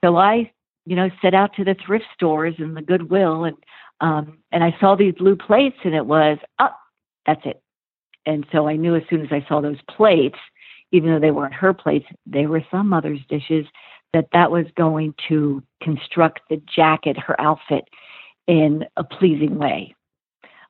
So 0.02 0.16
I, 0.16 0.50
you 0.86 0.96
know, 0.96 1.10
set 1.20 1.34
out 1.34 1.54
to 1.56 1.64
the 1.64 1.76
thrift 1.86 2.06
stores 2.14 2.54
and 2.58 2.76
the 2.76 2.82
Goodwill, 2.82 3.44
and 3.44 3.56
um, 4.00 4.38
and 4.50 4.64
I 4.64 4.74
saw 4.80 4.96
these 4.96 5.14
blue 5.14 5.36
plates, 5.36 5.76
and 5.84 5.94
it 5.94 6.06
was. 6.06 6.38
Oh, 6.58 6.70
that's 7.26 7.42
it. 7.44 7.62
And 8.26 8.46
so 8.52 8.68
I 8.68 8.76
knew 8.76 8.94
as 8.94 9.02
soon 9.08 9.22
as 9.22 9.32
I 9.32 9.44
saw 9.48 9.60
those 9.60 9.80
plates, 9.88 10.38
even 10.92 11.10
though 11.10 11.20
they 11.20 11.30
weren't 11.30 11.54
her 11.54 11.72
plates, 11.72 12.06
they 12.26 12.46
were 12.46 12.64
some 12.70 12.88
mother's 12.88 13.20
dishes 13.28 13.66
that 14.12 14.28
that 14.32 14.50
was 14.50 14.66
going 14.76 15.14
to 15.28 15.62
construct 15.82 16.40
the 16.50 16.60
jacket, 16.74 17.16
her 17.16 17.40
outfit, 17.40 17.84
in 18.46 18.84
a 18.96 19.04
pleasing 19.04 19.56
way. 19.56 19.94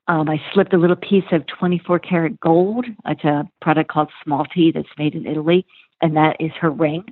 Um, 0.07 0.29
I 0.29 0.41
slipped 0.53 0.73
a 0.73 0.77
little 0.77 0.95
piece 0.95 1.25
of 1.31 1.45
24 1.47 1.99
karat 1.99 2.39
gold. 2.39 2.85
It's 3.05 3.23
a 3.23 3.47
product 3.61 3.89
called 3.89 4.09
Smalti 4.25 4.73
that's 4.73 4.87
made 4.97 5.15
in 5.15 5.25
Italy, 5.25 5.65
and 6.01 6.15
that 6.15 6.37
is 6.39 6.51
her 6.59 6.69
ring. 6.69 7.05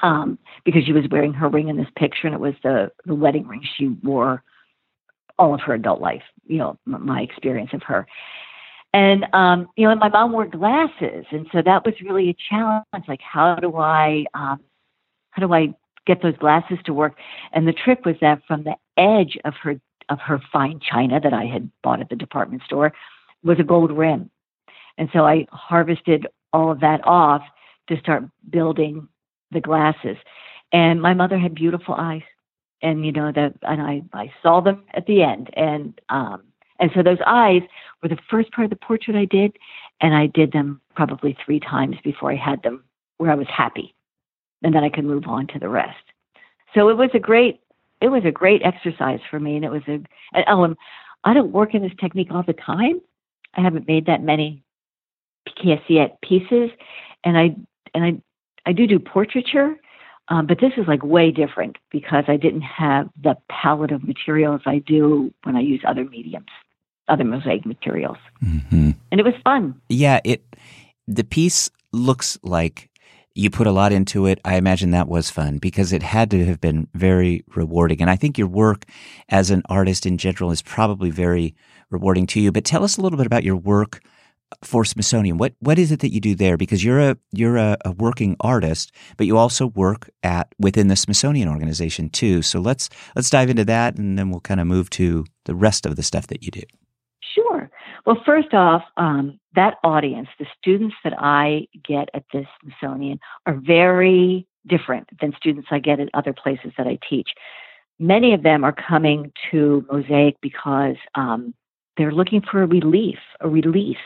Um, 0.00 0.38
because 0.64 0.84
she 0.84 0.92
was 0.92 1.04
wearing 1.10 1.32
her 1.32 1.48
ring 1.48 1.68
in 1.68 1.76
this 1.76 1.86
picture, 1.96 2.26
and 2.26 2.34
it 2.34 2.40
was 2.40 2.54
the, 2.64 2.90
the 3.06 3.14
wedding 3.14 3.46
ring 3.46 3.62
she 3.76 3.86
wore 4.02 4.42
all 5.38 5.54
of 5.54 5.60
her 5.60 5.74
adult 5.74 6.00
life, 6.00 6.22
you 6.44 6.58
know, 6.58 6.76
my 6.84 7.20
experience 7.20 7.70
of 7.72 7.82
her. 7.84 8.06
And 8.94 9.26
um, 9.32 9.68
you 9.76 9.84
know, 9.86 9.92
and 9.92 10.00
my 10.00 10.10
mom 10.10 10.32
wore 10.32 10.46
glasses, 10.46 11.24
and 11.30 11.46
so 11.50 11.62
that 11.62 11.84
was 11.84 11.94
really 12.02 12.28
a 12.28 12.36
challenge. 12.50 13.08
Like, 13.08 13.22
how 13.22 13.54
do 13.56 13.76
I 13.76 14.26
um, 14.34 14.60
how 15.30 15.46
do 15.46 15.52
I 15.54 15.74
get 16.06 16.22
those 16.22 16.36
glasses 16.36 16.78
to 16.84 16.92
work? 16.92 17.16
And 17.52 17.66
the 17.66 17.72
trick 17.72 18.04
was 18.04 18.16
that 18.20 18.42
from 18.46 18.64
the 18.64 18.76
edge 18.98 19.38
of 19.44 19.54
her 19.62 19.80
of 20.08 20.18
her 20.20 20.40
fine 20.52 20.78
china 20.80 21.20
that 21.20 21.32
I 21.32 21.44
had 21.44 21.70
bought 21.82 22.00
at 22.00 22.10
the 22.10 22.16
department 22.16 22.62
store 22.64 22.92
was 23.42 23.58
a 23.58 23.64
gold 23.64 23.90
rim. 23.92 24.30
And 24.98 25.08
so 25.12 25.24
I 25.24 25.46
harvested 25.50 26.26
all 26.52 26.70
of 26.70 26.80
that 26.80 27.00
off 27.06 27.42
to 27.88 27.98
start 27.98 28.24
building 28.50 29.08
the 29.50 29.60
glasses. 29.60 30.16
And 30.72 31.00
my 31.00 31.14
mother 31.14 31.38
had 31.38 31.54
beautiful 31.54 31.94
eyes. 31.94 32.22
And 32.82 33.06
you 33.06 33.12
know 33.12 33.30
that 33.32 33.54
and 33.62 33.80
I, 33.80 34.02
I 34.12 34.32
saw 34.42 34.60
them 34.60 34.84
at 34.92 35.06
the 35.06 35.22
end. 35.22 35.50
And 35.54 35.98
um 36.08 36.42
and 36.82 36.90
so 36.94 37.02
those 37.02 37.18
eyes 37.24 37.62
were 38.02 38.10
the 38.10 38.18
first 38.28 38.52
part 38.52 38.64
of 38.64 38.70
the 38.70 38.84
portrait 38.84 39.16
I 39.16 39.24
did, 39.24 39.56
and 40.02 40.14
I 40.14 40.26
did 40.26 40.52
them 40.52 40.82
probably 40.94 41.36
three 41.42 41.60
times 41.60 41.96
before 42.04 42.30
I 42.30 42.36
had 42.36 42.62
them 42.62 42.84
where 43.16 43.30
I 43.30 43.36
was 43.36 43.46
happy 43.48 43.94
and 44.62 44.74
then 44.74 44.84
I 44.84 44.88
could 44.88 45.04
move 45.04 45.24
on 45.26 45.46
to 45.48 45.58
the 45.58 45.68
rest. 45.68 45.96
So 46.74 46.88
it 46.88 46.96
was 46.96 47.10
a 47.14 47.18
great 47.18 47.60
it 48.00 48.08
was 48.08 48.24
a 48.24 48.32
great 48.32 48.62
exercise 48.64 49.20
for 49.30 49.38
me, 49.38 49.56
and 49.56 49.64
it 49.64 49.70
was 49.70 49.82
a 49.86 50.00
and, 50.32 50.44
oh, 50.48 50.74
I 51.24 51.34
don't 51.34 51.52
work 51.52 51.74
in 51.74 51.82
this 51.82 51.92
technique 52.00 52.28
all 52.30 52.42
the 52.44 52.52
time. 52.52 53.00
I 53.54 53.60
haven't 53.60 53.86
made 53.86 54.06
that 54.06 54.22
many 54.22 54.64
pique-assiette 55.46 56.20
pieces, 56.22 56.70
and 57.24 57.38
I 57.38 57.54
and 57.94 58.04
I 58.04 58.68
I 58.68 58.72
do 58.72 58.86
do 58.86 58.98
portraiture, 58.98 59.76
um, 60.28 60.46
but 60.46 60.58
this 60.60 60.72
is 60.76 60.86
like 60.88 61.04
way 61.04 61.30
different 61.30 61.76
because 61.90 62.24
I 62.28 62.36
didn't 62.36 62.62
have 62.62 63.08
the 63.22 63.36
palette 63.48 63.92
of 63.92 64.04
materials 64.04 64.62
I 64.66 64.78
do 64.78 65.32
when 65.44 65.56
I 65.56 65.60
use 65.60 65.80
other 65.86 66.04
mediums, 66.04 66.46
other 67.08 67.24
mosaic 67.24 67.66
materials, 67.66 68.18
mm-hmm. 68.44 68.90
and 69.10 69.20
it 69.20 69.24
was 69.24 69.34
fun. 69.44 69.80
Yeah, 69.88 70.20
it 70.24 70.44
the 71.06 71.24
piece 71.24 71.70
looks 71.92 72.38
like 72.42 72.88
you 73.34 73.50
put 73.50 73.66
a 73.66 73.72
lot 73.72 73.92
into 73.92 74.26
it. 74.26 74.40
I 74.44 74.56
imagine 74.56 74.90
that 74.90 75.08
was 75.08 75.30
fun 75.30 75.58
because 75.58 75.92
it 75.92 76.02
had 76.02 76.30
to 76.32 76.44
have 76.44 76.60
been 76.60 76.88
very 76.94 77.44
rewarding. 77.54 78.00
And 78.00 78.10
I 78.10 78.16
think 78.16 78.36
your 78.36 78.48
work 78.48 78.84
as 79.28 79.50
an 79.50 79.62
artist 79.68 80.04
in 80.04 80.18
general 80.18 80.50
is 80.50 80.62
probably 80.62 81.10
very 81.10 81.54
rewarding 81.90 82.26
to 82.28 82.40
you. 82.40 82.52
But 82.52 82.64
tell 82.64 82.84
us 82.84 82.96
a 82.96 83.00
little 83.00 83.16
bit 83.16 83.26
about 83.26 83.44
your 83.44 83.56
work 83.56 84.00
for 84.62 84.84
Smithsonian. 84.84 85.38
What 85.38 85.54
what 85.60 85.78
is 85.78 85.92
it 85.92 86.00
that 86.00 86.12
you 86.12 86.20
do 86.20 86.34
there? 86.34 86.58
Because 86.58 86.84
you're 86.84 87.00
a 87.00 87.16
you're 87.32 87.56
a, 87.56 87.78
a 87.84 87.92
working 87.92 88.36
artist, 88.40 88.92
but 89.16 89.26
you 89.26 89.38
also 89.38 89.68
work 89.68 90.10
at 90.22 90.54
within 90.58 90.88
the 90.88 90.96
Smithsonian 90.96 91.48
organization 91.48 92.10
too. 92.10 92.42
So 92.42 92.60
let's 92.60 92.90
let's 93.16 93.30
dive 93.30 93.48
into 93.48 93.64
that, 93.64 93.96
and 93.96 94.18
then 94.18 94.30
we'll 94.30 94.40
kind 94.40 94.60
of 94.60 94.66
move 94.66 94.90
to 94.90 95.24
the 95.44 95.54
rest 95.54 95.86
of 95.86 95.96
the 95.96 96.02
stuff 96.02 96.26
that 96.26 96.42
you 96.42 96.50
do. 96.50 96.62
Sure. 97.34 97.70
Well, 98.04 98.20
first 98.26 98.52
off, 98.52 98.82
um, 98.96 99.38
that 99.54 99.78
audience, 99.84 100.28
the 100.38 100.46
students 100.58 100.96
that 101.04 101.14
I 101.18 101.66
get 101.84 102.08
at 102.14 102.24
the 102.32 102.44
Smithsonian, 102.60 103.18
are 103.46 103.54
very 103.54 104.46
different 104.66 105.08
than 105.20 105.32
students 105.36 105.68
I 105.70 105.78
get 105.78 106.00
at 106.00 106.08
other 106.14 106.32
places 106.32 106.72
that 106.78 106.86
I 106.86 106.98
teach. 107.08 107.30
Many 107.98 108.34
of 108.34 108.42
them 108.42 108.64
are 108.64 108.72
coming 108.72 109.32
to 109.50 109.86
Mosaic 109.90 110.36
because 110.40 110.96
um, 111.14 111.54
they're 111.96 112.12
looking 112.12 112.42
for 112.42 112.62
a 112.62 112.66
relief, 112.66 113.18
a 113.40 113.48
release. 113.48 113.96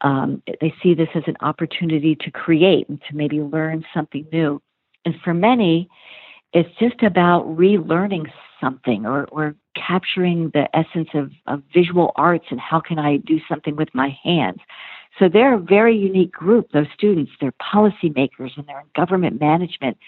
Um, 0.00 0.42
they 0.60 0.74
see 0.82 0.94
this 0.94 1.08
as 1.14 1.22
an 1.26 1.36
opportunity 1.40 2.16
to 2.16 2.30
create 2.30 2.88
and 2.88 3.00
to 3.08 3.16
maybe 3.16 3.40
learn 3.40 3.84
something 3.94 4.26
new. 4.32 4.60
And 5.04 5.14
for 5.22 5.34
many, 5.34 5.88
it's 6.54 6.70
just 6.78 7.02
about 7.02 7.44
relearning 7.46 8.30
something 8.60 9.04
or, 9.04 9.24
or 9.24 9.56
capturing 9.76 10.50
the 10.54 10.68
essence 10.74 11.08
of, 11.12 11.32
of 11.46 11.62
visual 11.74 12.12
arts 12.14 12.46
and 12.50 12.60
how 12.60 12.80
can 12.80 12.98
I 12.98 13.18
do 13.18 13.40
something 13.48 13.74
with 13.76 13.88
my 13.92 14.16
hands. 14.22 14.60
So 15.18 15.28
they're 15.28 15.54
a 15.54 15.58
very 15.58 15.96
unique 15.96 16.32
group, 16.32 16.70
those 16.72 16.86
students. 16.94 17.32
They're 17.40 17.52
policymakers 17.52 18.56
and 18.56 18.66
they're 18.66 18.80
in 18.80 18.86
government 18.96 19.40
management. 19.40 19.98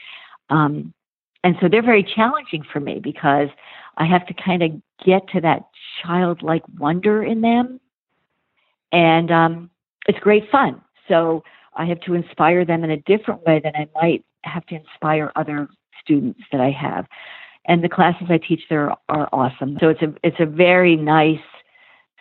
Um, 0.49 0.95
and 1.43 1.57
so 1.61 1.69
they're 1.69 1.83
very 1.83 2.03
challenging 2.03 2.65
for 2.73 2.81
me 2.81 3.01
because 3.01 3.49
I 3.97 4.07
have 4.07 4.27
to 4.29 4.35
kind 4.35 4.63
of 4.63 4.71
get 5.05 5.29
to 5.29 5.41
that 5.41 5.67
childlike 6.03 6.63
wonder 6.79 7.23
in 7.23 7.41
them. 7.41 7.81
And 8.93 9.31
um, 9.31 9.71
it's 10.09 10.19
great 10.21 10.51
fun. 10.51 10.81
So 11.09 11.43
I 11.75 11.87
have 11.87 12.01
to 12.03 12.15
inspire 12.15 12.65
them 12.65 12.85
in 12.85 12.91
a 12.91 12.97
different 12.99 13.45
way 13.45 13.61
than 13.63 13.75
I 13.75 13.89
might 14.01 14.25
have 14.45 14.65
to 14.67 14.77
inspire 14.77 15.33
other 15.37 15.69
students 16.07 16.41
that 16.53 16.61
I 16.61 16.71
have 16.71 17.07
and 17.67 17.83
the 17.83 17.89
classes 17.89 18.29
I 18.31 18.39
teach 18.39 18.63
there 18.71 18.93
are 19.09 19.29
awesome. 19.33 19.77
So 19.81 19.89
it's 19.89 20.03
a 20.03 20.15
it's 20.23 20.41
a 20.41 20.47
very 20.47 20.97
nice 20.97 21.41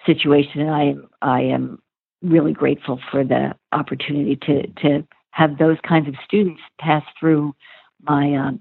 situation, 0.05 0.61
and 0.61 0.71
I 0.71 0.83
am 0.83 1.07
I 1.21 1.41
am 1.41 1.81
really 2.21 2.53
grateful 2.53 2.99
for 3.11 3.23
the 3.23 3.53
opportunity 3.71 4.35
to 4.37 4.67
to 4.81 5.07
have 5.31 5.57
those 5.57 5.77
kinds 5.87 6.07
of 6.07 6.15
students 6.23 6.61
pass 6.79 7.03
through 7.19 7.55
my 8.01 8.35
um, 8.35 8.59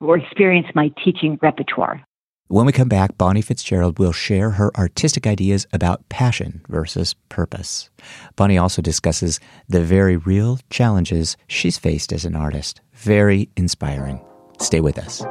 or 0.00 0.18
experience 0.18 0.66
my 0.74 0.92
teaching 1.02 1.38
repertoire. 1.40 2.04
When 2.48 2.66
we 2.66 2.72
come 2.72 2.88
back, 2.88 3.16
Bonnie 3.16 3.40
Fitzgerald 3.40 3.98
will 3.98 4.12
share 4.12 4.50
her 4.50 4.70
artistic 4.76 5.26
ideas 5.26 5.66
about 5.72 6.06
passion 6.10 6.62
versus 6.68 7.14
purpose. 7.30 7.88
Bonnie 8.36 8.58
also 8.58 8.82
discusses 8.82 9.40
the 9.66 9.82
very 9.82 10.18
real 10.18 10.58
challenges 10.68 11.38
she's 11.48 11.78
faced 11.78 12.12
as 12.12 12.26
an 12.26 12.36
artist. 12.36 12.82
Very 12.92 13.48
inspiring. 13.56 14.20
Stay 14.58 14.80
with 14.80 14.98
us. 14.98 15.24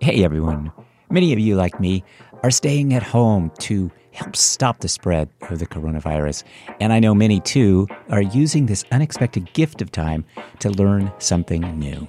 Hey 0.00 0.24
everyone. 0.24 0.72
Many 1.10 1.32
of 1.32 1.38
you, 1.38 1.56
like 1.56 1.78
me, 1.78 2.02
are 2.42 2.50
staying 2.50 2.94
at 2.94 3.02
home 3.02 3.52
to 3.60 3.90
help 4.12 4.34
stop 4.34 4.80
the 4.80 4.88
spread 4.88 5.28
of 5.42 5.58
the 5.58 5.66
coronavirus. 5.66 6.42
And 6.80 6.92
I 6.92 7.00
know 7.00 7.14
many 7.14 7.40
too 7.40 7.86
are 8.10 8.22
using 8.22 8.66
this 8.66 8.84
unexpected 8.90 9.52
gift 9.52 9.80
of 9.82 9.92
time 9.92 10.24
to 10.60 10.70
learn 10.70 11.12
something 11.18 11.60
new 11.78 12.08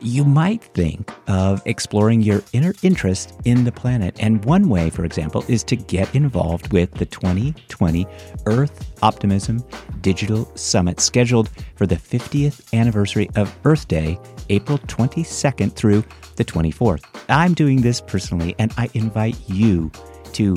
you 0.00 0.24
might 0.24 0.62
think 0.62 1.12
of 1.28 1.62
exploring 1.66 2.20
your 2.20 2.42
inner 2.52 2.74
interest 2.82 3.34
in 3.44 3.64
the 3.64 3.72
planet. 3.72 4.16
And 4.20 4.44
one 4.44 4.68
way, 4.68 4.90
for 4.90 5.04
example, 5.04 5.44
is 5.48 5.62
to 5.64 5.76
get 5.76 6.14
involved 6.14 6.72
with 6.72 6.90
the 6.92 7.06
2020 7.06 8.06
Earth 8.46 9.02
Optimism 9.02 9.64
Digital 10.00 10.50
Summit, 10.56 11.00
scheduled 11.00 11.50
for 11.76 11.86
the 11.86 11.96
50th 11.96 12.72
anniversary 12.72 13.28
of 13.36 13.54
Earth 13.64 13.88
Day, 13.88 14.18
April 14.48 14.78
22nd 14.78 15.72
through 15.72 16.04
the 16.36 16.44
24th. 16.44 17.04
I'm 17.28 17.54
doing 17.54 17.80
this 17.80 18.00
personally, 18.00 18.54
and 18.58 18.72
I 18.76 18.88
invite 18.94 19.36
you 19.48 19.90
to 20.32 20.56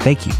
Thank 0.00 0.26
you. 0.26 0.32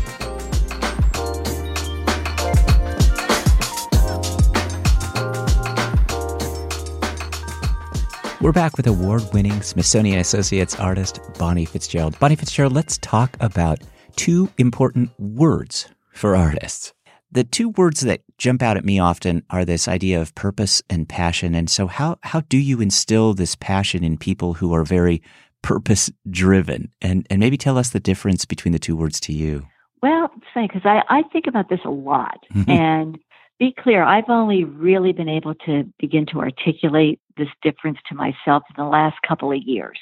We're 8.43 8.51
back 8.51 8.77
with 8.77 8.89
award 8.89 9.23
winning 9.33 9.63
Smithsonian 9.63 10.19
Associates 10.19 10.75
artist 10.81 11.21
Bonnie 11.39 11.65
Fitzgerald. 11.65 12.19
Bonnie 12.19 12.35
Fitzgerald, 12.35 12.73
let's 12.73 12.99
talk 12.99 13.37
about 13.39 13.79
two 14.17 14.51
important 14.59 15.11
words 15.21 15.89
for 16.13 16.35
artists. 16.35 16.93
The 17.33 17.45
two 17.45 17.71
words 17.71 18.03
that 18.03 18.21
jump 18.37 18.63
out 18.63 18.77
at 18.77 18.85
me 18.85 18.99
often 18.99 19.43
are 19.49 19.65
this 19.65 19.89
idea 19.89 20.21
of 20.21 20.35
purpose 20.35 20.83
and 20.91 21.09
passion. 21.09 21.55
And 21.55 21.71
so, 21.71 21.87
how, 21.87 22.19
how 22.23 22.43
do 22.43 22.59
you 22.59 22.83
instill 22.83 23.33
this 23.33 23.57
passion 23.57 24.05
in 24.05 24.19
people 24.19 24.53
who 24.53 24.75
are 24.75 24.85
very 24.85 25.23
purpose 25.63 26.11
driven? 26.31 26.93
And, 27.01 27.27
and 27.31 27.41
maybe 27.41 27.57
tell 27.57 27.79
us 27.79 27.91
the 27.91 28.01
difference 28.01 28.45
between 28.45 28.73
the 28.73 28.79
two 28.79 28.97
words 28.97 29.19
to 29.21 29.33
you. 29.33 29.67
Well, 30.03 30.31
it's 30.37 30.47
funny 30.53 30.69
because 30.69 30.85
I, 30.85 31.03
I 31.09 31.23
think 31.33 31.47
about 31.47 31.71
this 31.71 31.81
a 31.87 31.91
lot. 31.91 32.39
And 32.69 33.19
be 33.59 33.73
clear, 33.79 34.03
I've 34.03 34.29
only 34.29 34.65
really 34.65 35.13
been 35.13 35.29
able 35.29 35.55
to 35.67 35.85
begin 35.99 36.27
to 36.33 36.41
articulate 36.41 37.21
this 37.37 37.49
difference 37.63 37.99
to 38.09 38.15
myself 38.15 38.65
in 38.69 38.75
the 38.77 38.85
last 38.85 39.17
couple 39.27 39.53
of 39.53 39.59
years. 39.65 39.99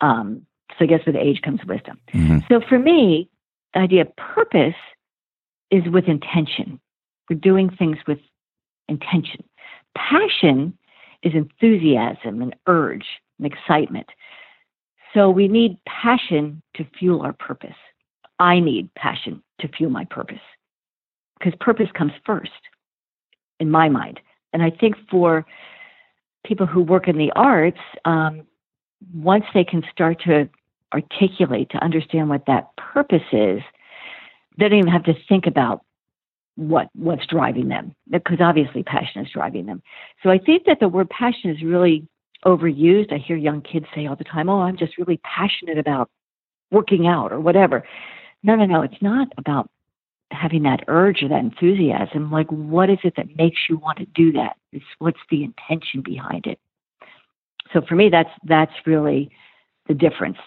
Um, 0.00 0.46
so 0.70 0.84
I 0.84 0.86
guess 0.86 1.00
with 1.06 1.14
age 1.14 1.40
comes 1.42 1.60
wisdom. 1.64 2.00
Mm-hmm. 2.12 2.38
So 2.50 2.60
for 2.68 2.78
me, 2.78 3.30
the 3.72 3.80
idea 3.80 4.02
of 4.02 4.16
purpose 4.16 4.74
is 5.72 5.82
with 5.92 6.04
intention. 6.04 6.78
We're 7.28 7.36
doing 7.36 7.70
things 7.70 7.96
with 8.06 8.18
intention. 8.88 9.42
Passion 9.96 10.78
is 11.22 11.32
enthusiasm 11.34 12.42
and 12.42 12.54
urge 12.68 13.06
and 13.38 13.52
excitement. 13.52 14.06
So 15.14 15.30
we 15.30 15.48
need 15.48 15.78
passion 15.86 16.62
to 16.74 16.84
fuel 16.98 17.22
our 17.22 17.32
purpose. 17.32 17.74
I 18.38 18.60
need 18.60 18.92
passion 18.94 19.42
to 19.60 19.68
fuel 19.68 19.90
my 19.90 20.04
purpose 20.04 20.40
because 21.38 21.54
purpose 21.60 21.88
comes 21.96 22.12
first 22.24 22.50
in 23.60 23.70
my 23.70 23.88
mind. 23.88 24.20
And 24.52 24.62
I 24.62 24.70
think 24.70 24.96
for 25.10 25.46
people 26.44 26.66
who 26.66 26.82
work 26.82 27.08
in 27.08 27.18
the 27.18 27.32
arts, 27.32 27.78
um, 28.04 28.42
once 29.14 29.44
they 29.54 29.64
can 29.64 29.82
start 29.90 30.20
to 30.24 30.48
articulate, 30.92 31.70
to 31.70 31.78
understand 31.78 32.28
what 32.28 32.46
that 32.46 32.76
purpose 32.76 33.22
is, 33.32 33.60
they 34.58 34.68
don't 34.68 34.78
even 34.78 34.92
have 34.92 35.04
to 35.04 35.14
think 35.28 35.46
about 35.46 35.82
what 36.56 36.88
what's 36.94 37.26
driving 37.26 37.68
them 37.68 37.94
because 38.10 38.38
obviously 38.40 38.82
passion 38.82 39.24
is 39.24 39.32
driving 39.32 39.66
them. 39.66 39.82
So 40.22 40.30
I 40.30 40.38
think 40.38 40.64
that 40.66 40.80
the 40.80 40.88
word 40.88 41.08
passion 41.08 41.50
is 41.50 41.62
really 41.62 42.06
overused. 42.44 43.12
I 43.12 43.18
hear 43.18 43.36
young 43.36 43.62
kids 43.62 43.86
say 43.94 44.06
all 44.06 44.16
the 44.16 44.24
time, 44.24 44.48
"Oh, 44.48 44.60
I'm 44.60 44.76
just 44.76 44.98
really 44.98 45.18
passionate 45.18 45.78
about 45.78 46.10
working 46.70 47.06
out 47.06 47.32
or 47.32 47.40
whatever." 47.40 47.84
No, 48.42 48.56
no, 48.56 48.66
no. 48.66 48.82
It's 48.82 49.00
not 49.00 49.28
about 49.38 49.70
having 50.30 50.62
that 50.64 50.84
urge 50.88 51.22
or 51.22 51.28
that 51.28 51.40
enthusiasm. 51.40 52.30
Like, 52.30 52.50
what 52.50 52.90
is 52.90 52.98
it 53.04 53.14
that 53.16 53.36
makes 53.36 53.60
you 53.68 53.76
want 53.76 53.98
to 53.98 54.06
do 54.06 54.32
that? 54.32 54.56
It's 54.72 54.84
what's 54.98 55.20
the 55.30 55.44
intention 55.44 56.02
behind 56.02 56.46
it. 56.46 56.58
So 57.72 57.80
for 57.82 57.94
me, 57.94 58.08
that's 58.10 58.30
that's 58.44 58.72
really 58.86 59.30
the 59.88 59.94
difference. 59.94 60.38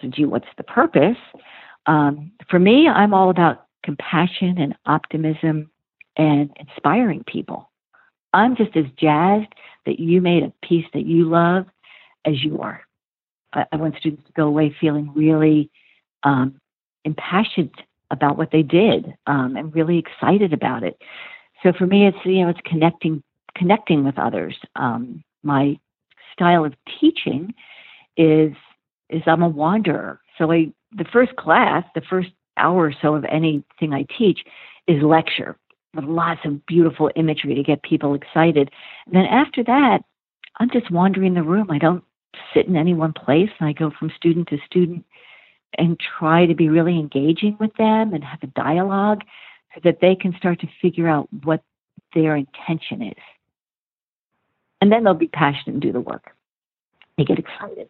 So, 0.00 0.08
gee, 0.08 0.24
what's 0.24 0.46
the 0.56 0.64
purpose? 0.64 1.16
Um, 1.86 2.32
for 2.50 2.58
me, 2.58 2.88
I'm 2.88 3.14
all 3.14 3.30
about 3.30 3.66
compassion 3.84 4.58
and 4.58 4.74
optimism 4.86 5.70
and 6.16 6.50
inspiring 6.58 7.24
people. 7.26 7.70
I'm 8.32 8.56
just 8.56 8.76
as 8.76 8.84
jazzed 8.98 9.52
that 9.86 10.00
you 10.00 10.20
made 10.20 10.42
a 10.42 10.52
piece 10.66 10.86
that 10.92 11.06
you 11.06 11.28
love 11.28 11.66
as 12.24 12.42
you 12.42 12.60
are. 12.60 12.82
I, 13.52 13.64
I 13.72 13.76
want 13.76 13.96
students 13.98 14.26
to 14.26 14.32
go 14.32 14.46
away 14.46 14.74
feeling 14.80 15.12
really 15.14 15.70
um, 16.22 16.60
impassioned 17.04 17.74
about 18.10 18.36
what 18.36 18.50
they 18.50 18.62
did 18.62 19.14
um, 19.26 19.56
and 19.56 19.74
really 19.74 19.98
excited 19.98 20.52
about 20.52 20.82
it. 20.82 21.00
So 21.62 21.72
for 21.72 21.86
me, 21.86 22.06
it's 22.06 22.18
you 22.24 22.42
know 22.42 22.50
it's 22.50 22.60
connecting 22.64 23.22
connecting 23.56 24.04
with 24.04 24.18
others. 24.18 24.56
Um, 24.76 25.24
my 25.42 25.78
style 26.32 26.64
of 26.64 26.74
teaching 27.00 27.54
is 28.16 28.52
is 29.08 29.22
I'm 29.26 29.42
a 29.42 29.48
wanderer. 29.48 30.20
So 30.38 30.52
I 30.52 30.72
the 30.92 31.04
first 31.04 31.36
class, 31.36 31.84
the 31.94 32.02
first 32.02 32.30
hour 32.56 32.86
or 32.86 32.94
so 33.00 33.14
of 33.14 33.24
anything 33.24 33.92
I 33.92 34.06
teach 34.16 34.40
is 34.86 35.02
lecture 35.02 35.56
with 35.94 36.04
lots 36.04 36.40
of 36.44 36.64
beautiful 36.66 37.10
imagery 37.16 37.54
to 37.54 37.62
get 37.62 37.82
people 37.82 38.14
excited. 38.14 38.70
And 39.06 39.14
then 39.14 39.24
after 39.24 39.64
that, 39.64 40.00
I'm 40.58 40.70
just 40.70 40.90
wandering 40.90 41.34
the 41.34 41.42
room. 41.42 41.70
I 41.70 41.78
don't 41.78 42.04
sit 42.54 42.66
in 42.66 42.76
any 42.76 42.94
one 42.94 43.12
place. 43.12 43.50
I 43.60 43.72
go 43.72 43.90
from 43.98 44.12
student 44.16 44.48
to 44.48 44.58
student 44.66 45.04
and 45.78 45.98
try 46.18 46.46
to 46.46 46.54
be 46.54 46.68
really 46.68 46.98
engaging 46.98 47.56
with 47.58 47.74
them 47.76 48.14
and 48.14 48.24
have 48.24 48.42
a 48.42 48.46
dialogue 48.48 49.22
so 49.74 49.80
that 49.84 50.00
they 50.00 50.14
can 50.14 50.34
start 50.36 50.60
to 50.60 50.68
figure 50.80 51.08
out 51.08 51.28
what 51.44 51.62
their 52.14 52.36
intention 52.36 53.02
is. 53.02 53.22
And 54.80 54.92
then 54.92 55.04
they'll 55.04 55.14
be 55.14 55.28
passionate 55.28 55.74
and 55.74 55.82
do 55.82 55.92
the 55.92 56.00
work. 56.00 56.30
They 57.18 57.24
get 57.24 57.38
excited 57.38 57.88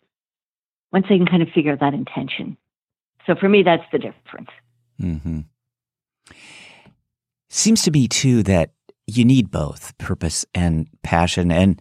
once 0.92 1.06
they 1.08 1.16
can 1.16 1.26
kind 1.26 1.42
of 1.42 1.48
figure 1.50 1.72
out 1.72 1.80
that 1.80 1.94
intention. 1.94 2.56
So 3.26 3.34
for 3.34 3.48
me, 3.48 3.62
that's 3.62 3.84
the 3.92 3.98
difference. 3.98 4.50
Mm-hmm. 5.00 5.40
Seems 7.48 7.82
to 7.82 7.90
me 7.90 8.08
too 8.08 8.42
that 8.44 8.70
you 9.06 9.24
need 9.24 9.50
both 9.50 9.96
purpose 9.98 10.44
and 10.54 10.88
passion, 11.02 11.50
and 11.50 11.80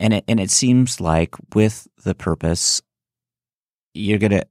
and 0.00 0.14
it, 0.14 0.24
and 0.28 0.40
it 0.40 0.50
seems 0.50 1.00
like 1.00 1.34
with 1.54 1.88
the 2.04 2.14
purpose, 2.14 2.82
you're 3.94 4.18
gonna 4.18 4.44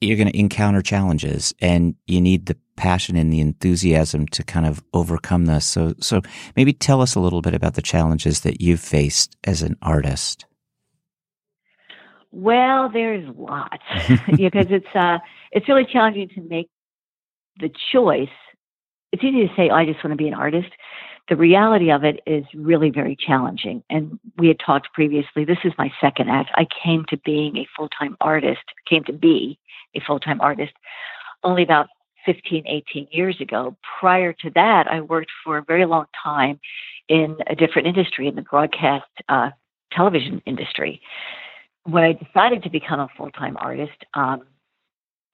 you're 0.00 0.16
gonna 0.16 0.30
encounter 0.34 0.82
challenges, 0.82 1.54
and 1.60 1.94
you 2.06 2.20
need 2.20 2.46
the 2.46 2.56
passion 2.76 3.16
and 3.16 3.32
the 3.32 3.40
enthusiasm 3.40 4.26
to 4.28 4.42
kind 4.42 4.66
of 4.66 4.82
overcome 4.92 5.46
this. 5.46 5.64
So, 5.64 5.94
so 6.00 6.22
maybe 6.56 6.72
tell 6.72 7.00
us 7.00 7.14
a 7.14 7.20
little 7.20 7.40
bit 7.40 7.54
about 7.54 7.74
the 7.74 7.82
challenges 7.82 8.40
that 8.40 8.60
you've 8.60 8.80
faced 8.80 9.36
as 9.44 9.62
an 9.62 9.76
artist. 9.80 10.46
Well, 12.34 12.90
there's 12.92 13.24
lots 13.36 13.84
because 14.36 14.66
it's 14.70 14.86
uh, 14.94 15.18
it's 15.52 15.68
really 15.68 15.86
challenging 15.90 16.28
to 16.30 16.40
make 16.40 16.68
the 17.60 17.70
choice. 17.92 18.28
It's 19.12 19.22
easy 19.22 19.46
to 19.46 19.54
say, 19.54 19.70
oh, 19.70 19.76
"I 19.76 19.86
just 19.86 20.02
want 20.02 20.10
to 20.12 20.16
be 20.16 20.26
an 20.26 20.34
artist." 20.34 20.70
The 21.28 21.36
reality 21.36 21.92
of 21.92 22.02
it 22.02 22.20
is 22.26 22.44
really 22.52 22.90
very 22.90 23.16
challenging. 23.16 23.82
And 23.88 24.18
we 24.36 24.48
had 24.48 24.58
talked 24.58 24.92
previously. 24.92 25.44
This 25.44 25.58
is 25.64 25.72
my 25.78 25.90
second 26.00 26.28
act. 26.28 26.50
I 26.56 26.66
came 26.84 27.04
to 27.08 27.16
being 27.18 27.56
a 27.56 27.68
full 27.76 27.88
time 27.88 28.16
artist. 28.20 28.64
Came 28.90 29.04
to 29.04 29.12
be 29.12 29.56
a 29.94 30.00
full 30.00 30.18
time 30.18 30.40
artist 30.40 30.72
only 31.44 31.62
about 31.62 31.86
15, 32.26 32.66
18 32.66 33.06
years 33.12 33.40
ago. 33.40 33.76
Prior 34.00 34.32
to 34.32 34.50
that, 34.56 34.88
I 34.90 35.00
worked 35.02 35.30
for 35.44 35.56
a 35.58 35.62
very 35.64 35.86
long 35.86 36.06
time 36.22 36.58
in 37.08 37.36
a 37.46 37.54
different 37.54 37.86
industry, 37.86 38.26
in 38.26 38.34
the 38.34 38.42
broadcast 38.42 39.06
uh, 39.28 39.50
television 39.92 40.42
industry. 40.46 41.00
When 41.84 42.02
I 42.02 42.12
decided 42.12 42.62
to 42.62 42.70
become 42.70 43.00
a 43.00 43.08
full 43.16 43.30
time 43.30 43.56
artist, 43.58 44.04
um, 44.14 44.42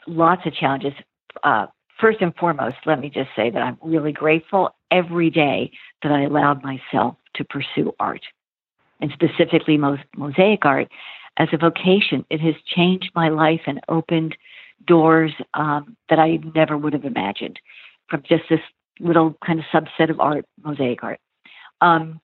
lots 0.06 0.42
of 0.46 0.54
challenges. 0.54 0.92
Uh, 1.44 1.66
first 2.00 2.20
and 2.20 2.34
foremost, 2.34 2.76
let 2.86 2.98
me 2.98 3.08
just 3.08 3.30
say 3.36 3.50
that 3.50 3.62
I'm 3.62 3.78
really 3.82 4.12
grateful 4.12 4.74
every 4.90 5.30
day 5.30 5.70
that 6.02 6.10
I 6.10 6.22
allowed 6.22 6.62
myself 6.62 7.16
to 7.34 7.44
pursue 7.44 7.92
art, 8.00 8.22
and 9.00 9.12
specifically 9.12 9.78
mosaic 10.16 10.64
art 10.64 10.88
as 11.36 11.48
a 11.52 11.56
vocation. 11.56 12.24
It 12.30 12.40
has 12.40 12.54
changed 12.66 13.10
my 13.14 13.28
life 13.28 13.60
and 13.66 13.80
opened 13.88 14.36
doors 14.86 15.32
um, 15.54 15.96
that 16.08 16.18
I 16.18 16.38
never 16.54 16.76
would 16.76 16.94
have 16.94 17.04
imagined 17.04 17.60
from 18.08 18.22
just 18.28 18.44
this 18.48 18.60
little 18.98 19.36
kind 19.44 19.60
of 19.60 19.64
subset 19.72 20.10
of 20.10 20.18
art, 20.20 20.44
mosaic 20.64 21.02
art. 21.04 21.20
Um, 21.80 22.20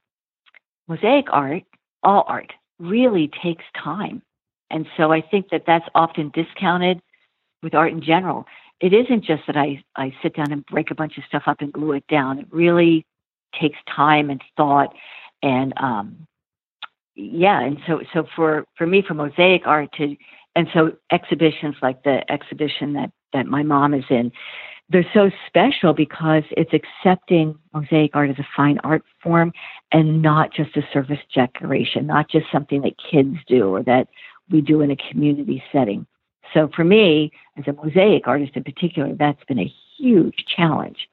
mosaic 0.88 1.26
art, 1.30 1.62
all 2.02 2.24
art, 2.26 2.52
really 2.78 3.30
takes 3.42 3.64
time. 3.82 4.22
And 4.70 4.86
so 4.96 5.12
I 5.12 5.20
think 5.20 5.50
that 5.50 5.64
that's 5.66 5.86
often 5.94 6.30
discounted 6.34 7.00
with 7.62 7.74
art 7.74 7.92
in 7.92 8.02
general. 8.02 8.46
It 8.80 8.92
isn't 8.92 9.24
just 9.24 9.42
that 9.46 9.56
I, 9.56 9.82
I 9.96 10.14
sit 10.22 10.36
down 10.36 10.52
and 10.52 10.66
break 10.66 10.90
a 10.90 10.94
bunch 10.94 11.16
of 11.18 11.24
stuff 11.24 11.44
up 11.46 11.60
and 11.60 11.72
glue 11.72 11.92
it 11.92 12.06
down. 12.08 12.38
It 12.38 12.46
really 12.50 13.06
takes 13.58 13.78
time 13.94 14.30
and 14.30 14.42
thought 14.56 14.94
and 15.42 15.72
um, 15.78 16.26
yeah 17.14 17.60
and 17.60 17.78
so 17.86 18.00
so 18.12 18.26
for 18.34 18.64
for 18.76 18.86
me 18.86 19.02
for 19.06 19.14
mosaic 19.14 19.62
art 19.66 19.90
to 19.96 20.16
and 20.56 20.66
so 20.72 20.92
exhibitions 21.12 21.76
like 21.82 22.02
the 22.02 22.28
exhibition 22.32 22.94
that 22.94 23.12
that 23.32 23.46
my 23.46 23.62
mom 23.62 23.94
is 23.94 24.04
in 24.10 24.32
they're 24.88 25.06
so 25.12 25.30
special 25.46 25.92
because 25.92 26.44
it's 26.52 26.72
accepting 26.72 27.56
mosaic 27.74 28.12
art 28.14 28.30
as 28.30 28.38
a 28.38 28.46
fine 28.56 28.78
art 28.82 29.02
form 29.22 29.52
and 29.92 30.22
not 30.22 30.52
just 30.52 30.76
a 30.76 30.82
service 30.92 31.20
decoration 31.34 32.06
not 32.06 32.28
just 32.28 32.46
something 32.50 32.80
that 32.82 32.94
kids 32.98 33.36
do 33.46 33.68
or 33.68 33.82
that 33.82 34.08
we 34.50 34.60
do 34.60 34.80
in 34.80 34.92
a 34.92 34.96
community 35.10 35.62
setting. 35.72 36.06
So 36.54 36.70
for 36.74 36.84
me 36.84 37.32
as 37.58 37.64
a 37.66 37.72
mosaic 37.72 38.26
artist 38.26 38.52
in 38.54 38.64
particular 38.64 39.14
that's 39.14 39.44
been 39.44 39.58
a 39.58 39.72
huge 39.98 40.44
challenge. 40.56 41.08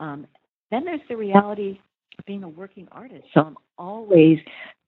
Um, 0.00 0.26
then 0.70 0.84
there's 0.84 1.00
the 1.08 1.16
reality 1.16 1.78
of 2.18 2.24
being 2.26 2.44
a 2.44 2.48
working 2.48 2.88
artist. 2.92 3.24
So 3.34 3.40
i'm 3.40 3.56
always 3.76 4.38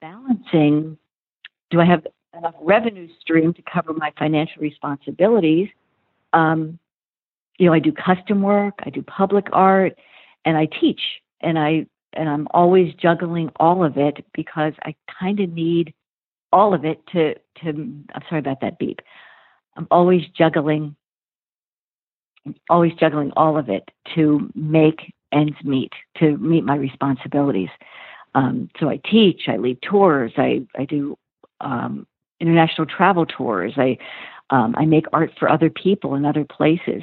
balancing 0.01 0.97
do 1.71 1.81
i 1.81 1.85
have 1.85 2.07
enough 2.37 2.55
revenue 2.61 3.09
stream 3.21 3.53
to 3.55 3.63
cover 3.63 3.93
my 3.93 4.13
financial 4.19 4.61
responsibilities. 4.61 5.69
Um, 6.33 6.79
you 7.59 7.67
know, 7.67 7.73
I 7.73 7.79
do 7.79 7.93
custom 7.93 8.43
work, 8.43 8.75
I 8.85 8.91
do 8.91 9.03
public 9.03 9.47
art, 9.53 9.97
and 10.45 10.57
I 10.57 10.67
teach, 10.81 11.01
and 11.41 11.59
I 11.59 11.87
and 12.13 12.29
I'm 12.29 12.49
always 12.53 12.95
juggling 12.95 13.51
all 13.57 13.85
of 13.85 13.97
it 13.97 14.25
because 14.35 14.73
I 14.85 14.95
kind 15.21 15.41
of 15.41 15.51
need 15.53 15.95
all 16.53 16.75
of 16.75 16.85
it 16.85 17.01
to 17.13 17.35
to. 17.63 17.69
I'm 17.69 18.23
sorry 18.29 18.41
about 18.41 18.61
that 18.61 18.79
beep. 18.79 19.01
I'm 19.77 19.87
always 19.91 20.23
juggling, 20.37 20.97
always 22.71 22.93
juggling 22.95 23.33
all 23.37 23.59
of 23.59 23.69
it 23.69 23.91
to 24.15 24.51
make 24.55 25.13
ends 25.33 25.57
meet, 25.65 25.93
to 26.19 26.37
meet 26.39 26.65
my 26.65 26.77
responsibilities. 26.77 27.69
Um, 28.35 28.71
so 28.79 28.89
I 28.89 29.01
teach, 29.11 29.43
I 29.49 29.57
lead 29.57 29.81
tours, 29.83 30.33
I 30.37 30.67
I 30.77 30.85
do 30.85 31.19
um, 31.61 32.07
international 32.41 32.87
travel 32.87 33.27
tours. 33.27 33.75
I 33.77 33.99
um, 34.51 34.75
I 34.79 34.85
make 34.85 35.07
art 35.13 35.33
for 35.39 35.51
other 35.51 35.71
people 35.71 36.15
in 36.15 36.25
other 36.25 36.45
places. 36.45 37.03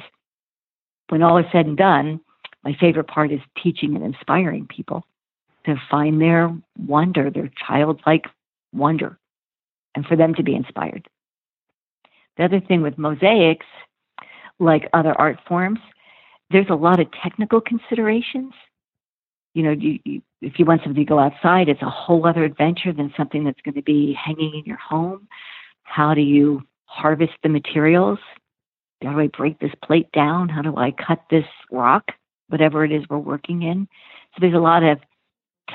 When 1.08 1.22
all 1.22 1.36
is 1.36 1.44
said 1.52 1.66
and 1.66 1.76
done, 1.76 2.20
my 2.62 2.74
favorite 2.80 3.06
part 3.06 3.30
is 3.30 3.40
teaching 3.62 3.94
and 3.94 4.04
inspiring 4.04 4.66
people 4.66 5.06
to 5.66 5.76
find 5.90 6.20
their 6.20 6.50
wonder, 6.78 7.30
their 7.30 7.50
childlike 7.66 8.26
wonder, 8.72 9.18
and 9.94 10.06
for 10.06 10.16
them 10.16 10.34
to 10.34 10.42
be 10.42 10.54
inspired. 10.54 11.06
The 12.36 12.44
other 12.44 12.60
thing 12.60 12.82
with 12.82 12.98
mosaics, 12.98 13.66
like 14.58 14.88
other 14.92 15.12
art 15.12 15.38
forms, 15.46 15.80
there's 16.50 16.70
a 16.70 16.74
lot 16.74 17.00
of 17.00 17.08
technical 17.22 17.60
considerations. 17.60 18.52
You 19.54 19.62
know, 19.64 19.70
you, 19.72 19.98
you, 20.04 20.22
if 20.44 20.58
you 20.58 20.64
want 20.64 20.82
something 20.82 21.04
to 21.04 21.08
go 21.08 21.18
outside, 21.18 21.68
it's 21.68 21.82
a 21.82 21.90
whole 21.90 22.26
other 22.26 22.44
adventure 22.44 22.92
than 22.92 23.12
something 23.16 23.44
that's 23.44 23.60
going 23.62 23.74
to 23.74 23.82
be 23.82 24.12
hanging 24.12 24.54
in 24.54 24.64
your 24.64 24.76
home. 24.76 25.26
How 25.82 26.14
do 26.14 26.20
you 26.20 26.62
harvest 26.84 27.32
the 27.42 27.48
materials? 27.48 28.18
How 29.02 29.12
do 29.12 29.20
I 29.20 29.28
break 29.28 29.58
this 29.58 29.72
plate 29.82 30.10
down? 30.12 30.48
How 30.48 30.62
do 30.62 30.76
I 30.76 30.92
cut 30.92 31.22
this 31.30 31.46
rock? 31.70 32.12
Whatever 32.48 32.84
it 32.84 32.92
is 32.92 33.04
we're 33.08 33.18
working 33.18 33.62
in. 33.62 33.88
So 34.34 34.40
there's 34.40 34.54
a 34.54 34.58
lot 34.58 34.82
of 34.82 34.98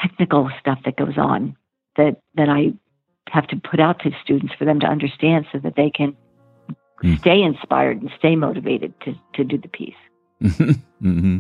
technical 0.02 0.50
stuff 0.60 0.80
that 0.86 0.98
goes 0.98 1.18
on 1.18 1.58
that 1.98 2.18
that 2.36 2.50
I 2.50 2.74
have 3.30 3.48
to 3.48 3.56
put 3.58 3.80
out 3.80 4.00
to 4.00 4.12
students 4.24 4.54
for 4.58 4.66
them 4.66 4.80
to 4.80 4.88
understand 4.88 5.46
so 5.52 5.60
that 5.60 5.76
they 5.76 5.90
can 5.90 6.16
mm. 7.04 7.20
stay 7.20 7.42
inspired 7.42 8.02
and 8.02 8.12
stay 8.18 8.36
motivated 8.36 8.94
to, 9.02 9.16
to 9.36 9.44
do 9.44 9.58
the 9.58 9.68
piece. 9.68 9.94
mm-hmm. 10.42 11.40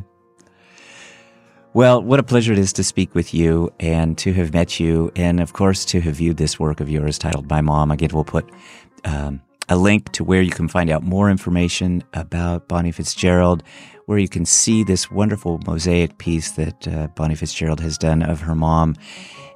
Well, 1.73 2.01
what 2.01 2.19
a 2.19 2.23
pleasure 2.23 2.51
it 2.51 2.57
is 2.57 2.73
to 2.73 2.83
speak 2.83 3.13
with 3.13 3.31
you 3.31 3.71
and 3.79 4.17
to 4.17 4.33
have 4.33 4.51
met 4.53 4.79
you, 4.79 5.11
and 5.15 5.39
of 5.39 5.53
course, 5.53 5.85
to 5.85 6.01
have 6.01 6.15
viewed 6.15 6.37
this 6.37 6.59
work 6.59 6.79
of 6.79 6.89
yours 6.89 7.19
titled 7.19 7.47
My 7.47 7.61
Mom. 7.61 7.91
Again, 7.91 8.09
we'll 8.11 8.23
put 8.23 8.49
um, 9.05 9.39
a 9.69 9.77
link 9.77 10.11
to 10.13 10.23
where 10.23 10.41
you 10.41 10.49
can 10.49 10.67
find 10.67 10.89
out 10.89 11.03
more 11.03 11.29
information 11.29 12.03
about 12.15 12.67
Bonnie 12.67 12.91
Fitzgerald, 12.91 13.61
where 14.07 14.17
you 14.17 14.27
can 14.27 14.45
see 14.45 14.83
this 14.83 15.11
wonderful 15.11 15.59
mosaic 15.67 16.17
piece 16.17 16.53
that 16.53 16.87
uh, 16.87 17.05
Bonnie 17.15 17.35
Fitzgerald 17.35 17.81
has 17.81 17.99
done 17.99 18.23
of 18.23 18.41
her 18.41 18.55
mom. 18.55 18.95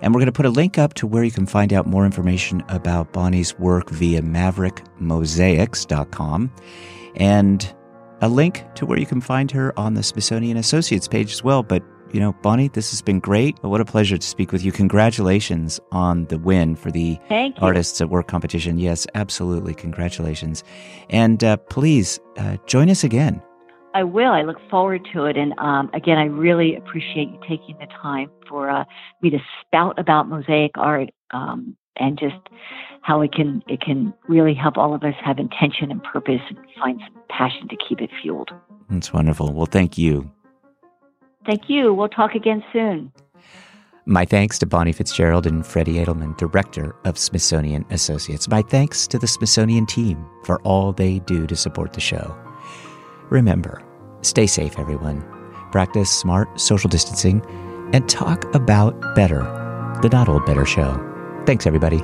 And 0.01 0.13
we're 0.13 0.19
going 0.19 0.27
to 0.27 0.31
put 0.31 0.45
a 0.45 0.51
link 0.51 0.77
up 0.77 0.93
to 0.95 1.07
where 1.07 1.23
you 1.23 1.31
can 1.31 1.45
find 1.47 1.73
out 1.73 1.87
more 1.87 2.05
information 2.05 2.63
about 2.69 3.11
Bonnie's 3.11 3.57
work 3.57 3.89
via 3.89 4.21
maverickmosaics.com. 4.21 6.51
And 7.15 7.75
a 8.21 8.29
link 8.29 8.63
to 8.75 8.85
where 8.85 8.99
you 8.99 9.07
can 9.07 9.19
find 9.19 9.49
her 9.51 9.77
on 9.79 9.95
the 9.95 10.03
Smithsonian 10.03 10.57
Associates 10.57 11.07
page 11.07 11.31
as 11.31 11.43
well. 11.43 11.63
But 11.63 11.81
you 12.13 12.19
know, 12.19 12.33
Bonnie, 12.41 12.67
this 12.67 12.91
has 12.91 13.01
been 13.01 13.19
great. 13.19 13.57
What 13.63 13.81
a 13.81 13.85
pleasure 13.85 14.17
to 14.17 14.25
speak 14.25 14.51
with 14.51 14.63
you. 14.63 14.71
Congratulations 14.71 15.79
on 15.91 16.25
the 16.25 16.37
win 16.37 16.75
for 16.75 16.91
the 16.91 17.17
Artists 17.57 17.99
at 18.01 18.09
Work 18.09 18.27
competition. 18.27 18.77
Yes, 18.77 19.07
absolutely. 19.15 19.73
Congratulations. 19.73 20.63
And 21.09 21.43
uh, 21.43 21.57
please 21.57 22.19
uh, 22.37 22.57
join 22.67 22.89
us 22.89 23.03
again. 23.03 23.41
I 23.95 24.03
will. 24.03 24.31
I 24.31 24.43
look 24.43 24.57
forward 24.69 25.07
to 25.13 25.25
it. 25.25 25.37
And 25.37 25.53
um, 25.57 25.89
again, 25.93 26.17
I 26.17 26.25
really 26.25 26.75
appreciate 26.75 27.29
you 27.29 27.39
taking 27.41 27.77
the 27.79 27.87
time 28.01 28.29
for 28.47 28.69
uh, 28.69 28.85
me 29.21 29.29
to 29.31 29.39
spout 29.61 29.97
about 29.99 30.27
mosaic 30.29 30.71
art 30.75 31.09
um, 31.31 31.75
and 31.97 32.17
just 32.17 32.35
how 33.01 33.21
it 33.21 33.33
can 33.33 33.61
it 33.67 33.81
can 33.81 34.13
really 34.27 34.53
help 34.53 34.77
all 34.77 34.95
of 34.95 35.03
us 35.03 35.13
have 35.23 35.37
intention 35.37 35.91
and 35.91 36.01
purpose 36.03 36.41
and 36.49 36.57
find 36.79 36.99
some 37.05 37.21
passion 37.29 37.67
to 37.67 37.75
keep 37.87 38.01
it 38.01 38.09
fueled. 38.21 38.49
That's 38.89 39.13
wonderful. 39.13 39.53
Well, 39.53 39.65
thank 39.65 39.97
you. 39.97 40.31
Thank 41.45 41.69
you. 41.69 41.93
We'll 41.93 42.09
talk 42.09 42.35
again 42.35 42.63
soon. 42.71 43.11
My 44.05 44.25
thanks 44.25 44.59
to 44.59 44.65
Bonnie 44.65 44.91
Fitzgerald 44.91 45.47
and 45.47 45.65
Freddie 45.65 45.93
Adelman, 45.93 46.35
Director 46.37 46.93
of 47.05 47.17
Smithsonian 47.17 47.85
Associates. 47.89 48.49
My 48.49 48.61
thanks 48.61 49.07
to 49.07 49.17
the 49.17 49.27
Smithsonian 49.27 49.85
team 49.85 50.25
for 50.43 50.61
all 50.63 50.91
they 50.91 51.19
do 51.19 51.47
to 51.47 51.55
support 51.55 51.93
the 51.93 52.01
show. 52.01 52.35
Remember, 53.29 53.81
stay 54.21 54.45
safe, 54.45 54.77
everyone. 54.77 55.23
Practice 55.71 56.09
smart 56.11 56.59
social 56.59 56.89
distancing 56.89 57.41
and 57.93 58.07
talk 58.09 58.53
about 58.53 59.15
better, 59.15 59.41
the 60.01 60.09
Not 60.11 60.27
Old 60.27 60.45
Better 60.45 60.65
Show. 60.65 60.99
Thanks, 61.45 61.65
everybody. 61.65 62.03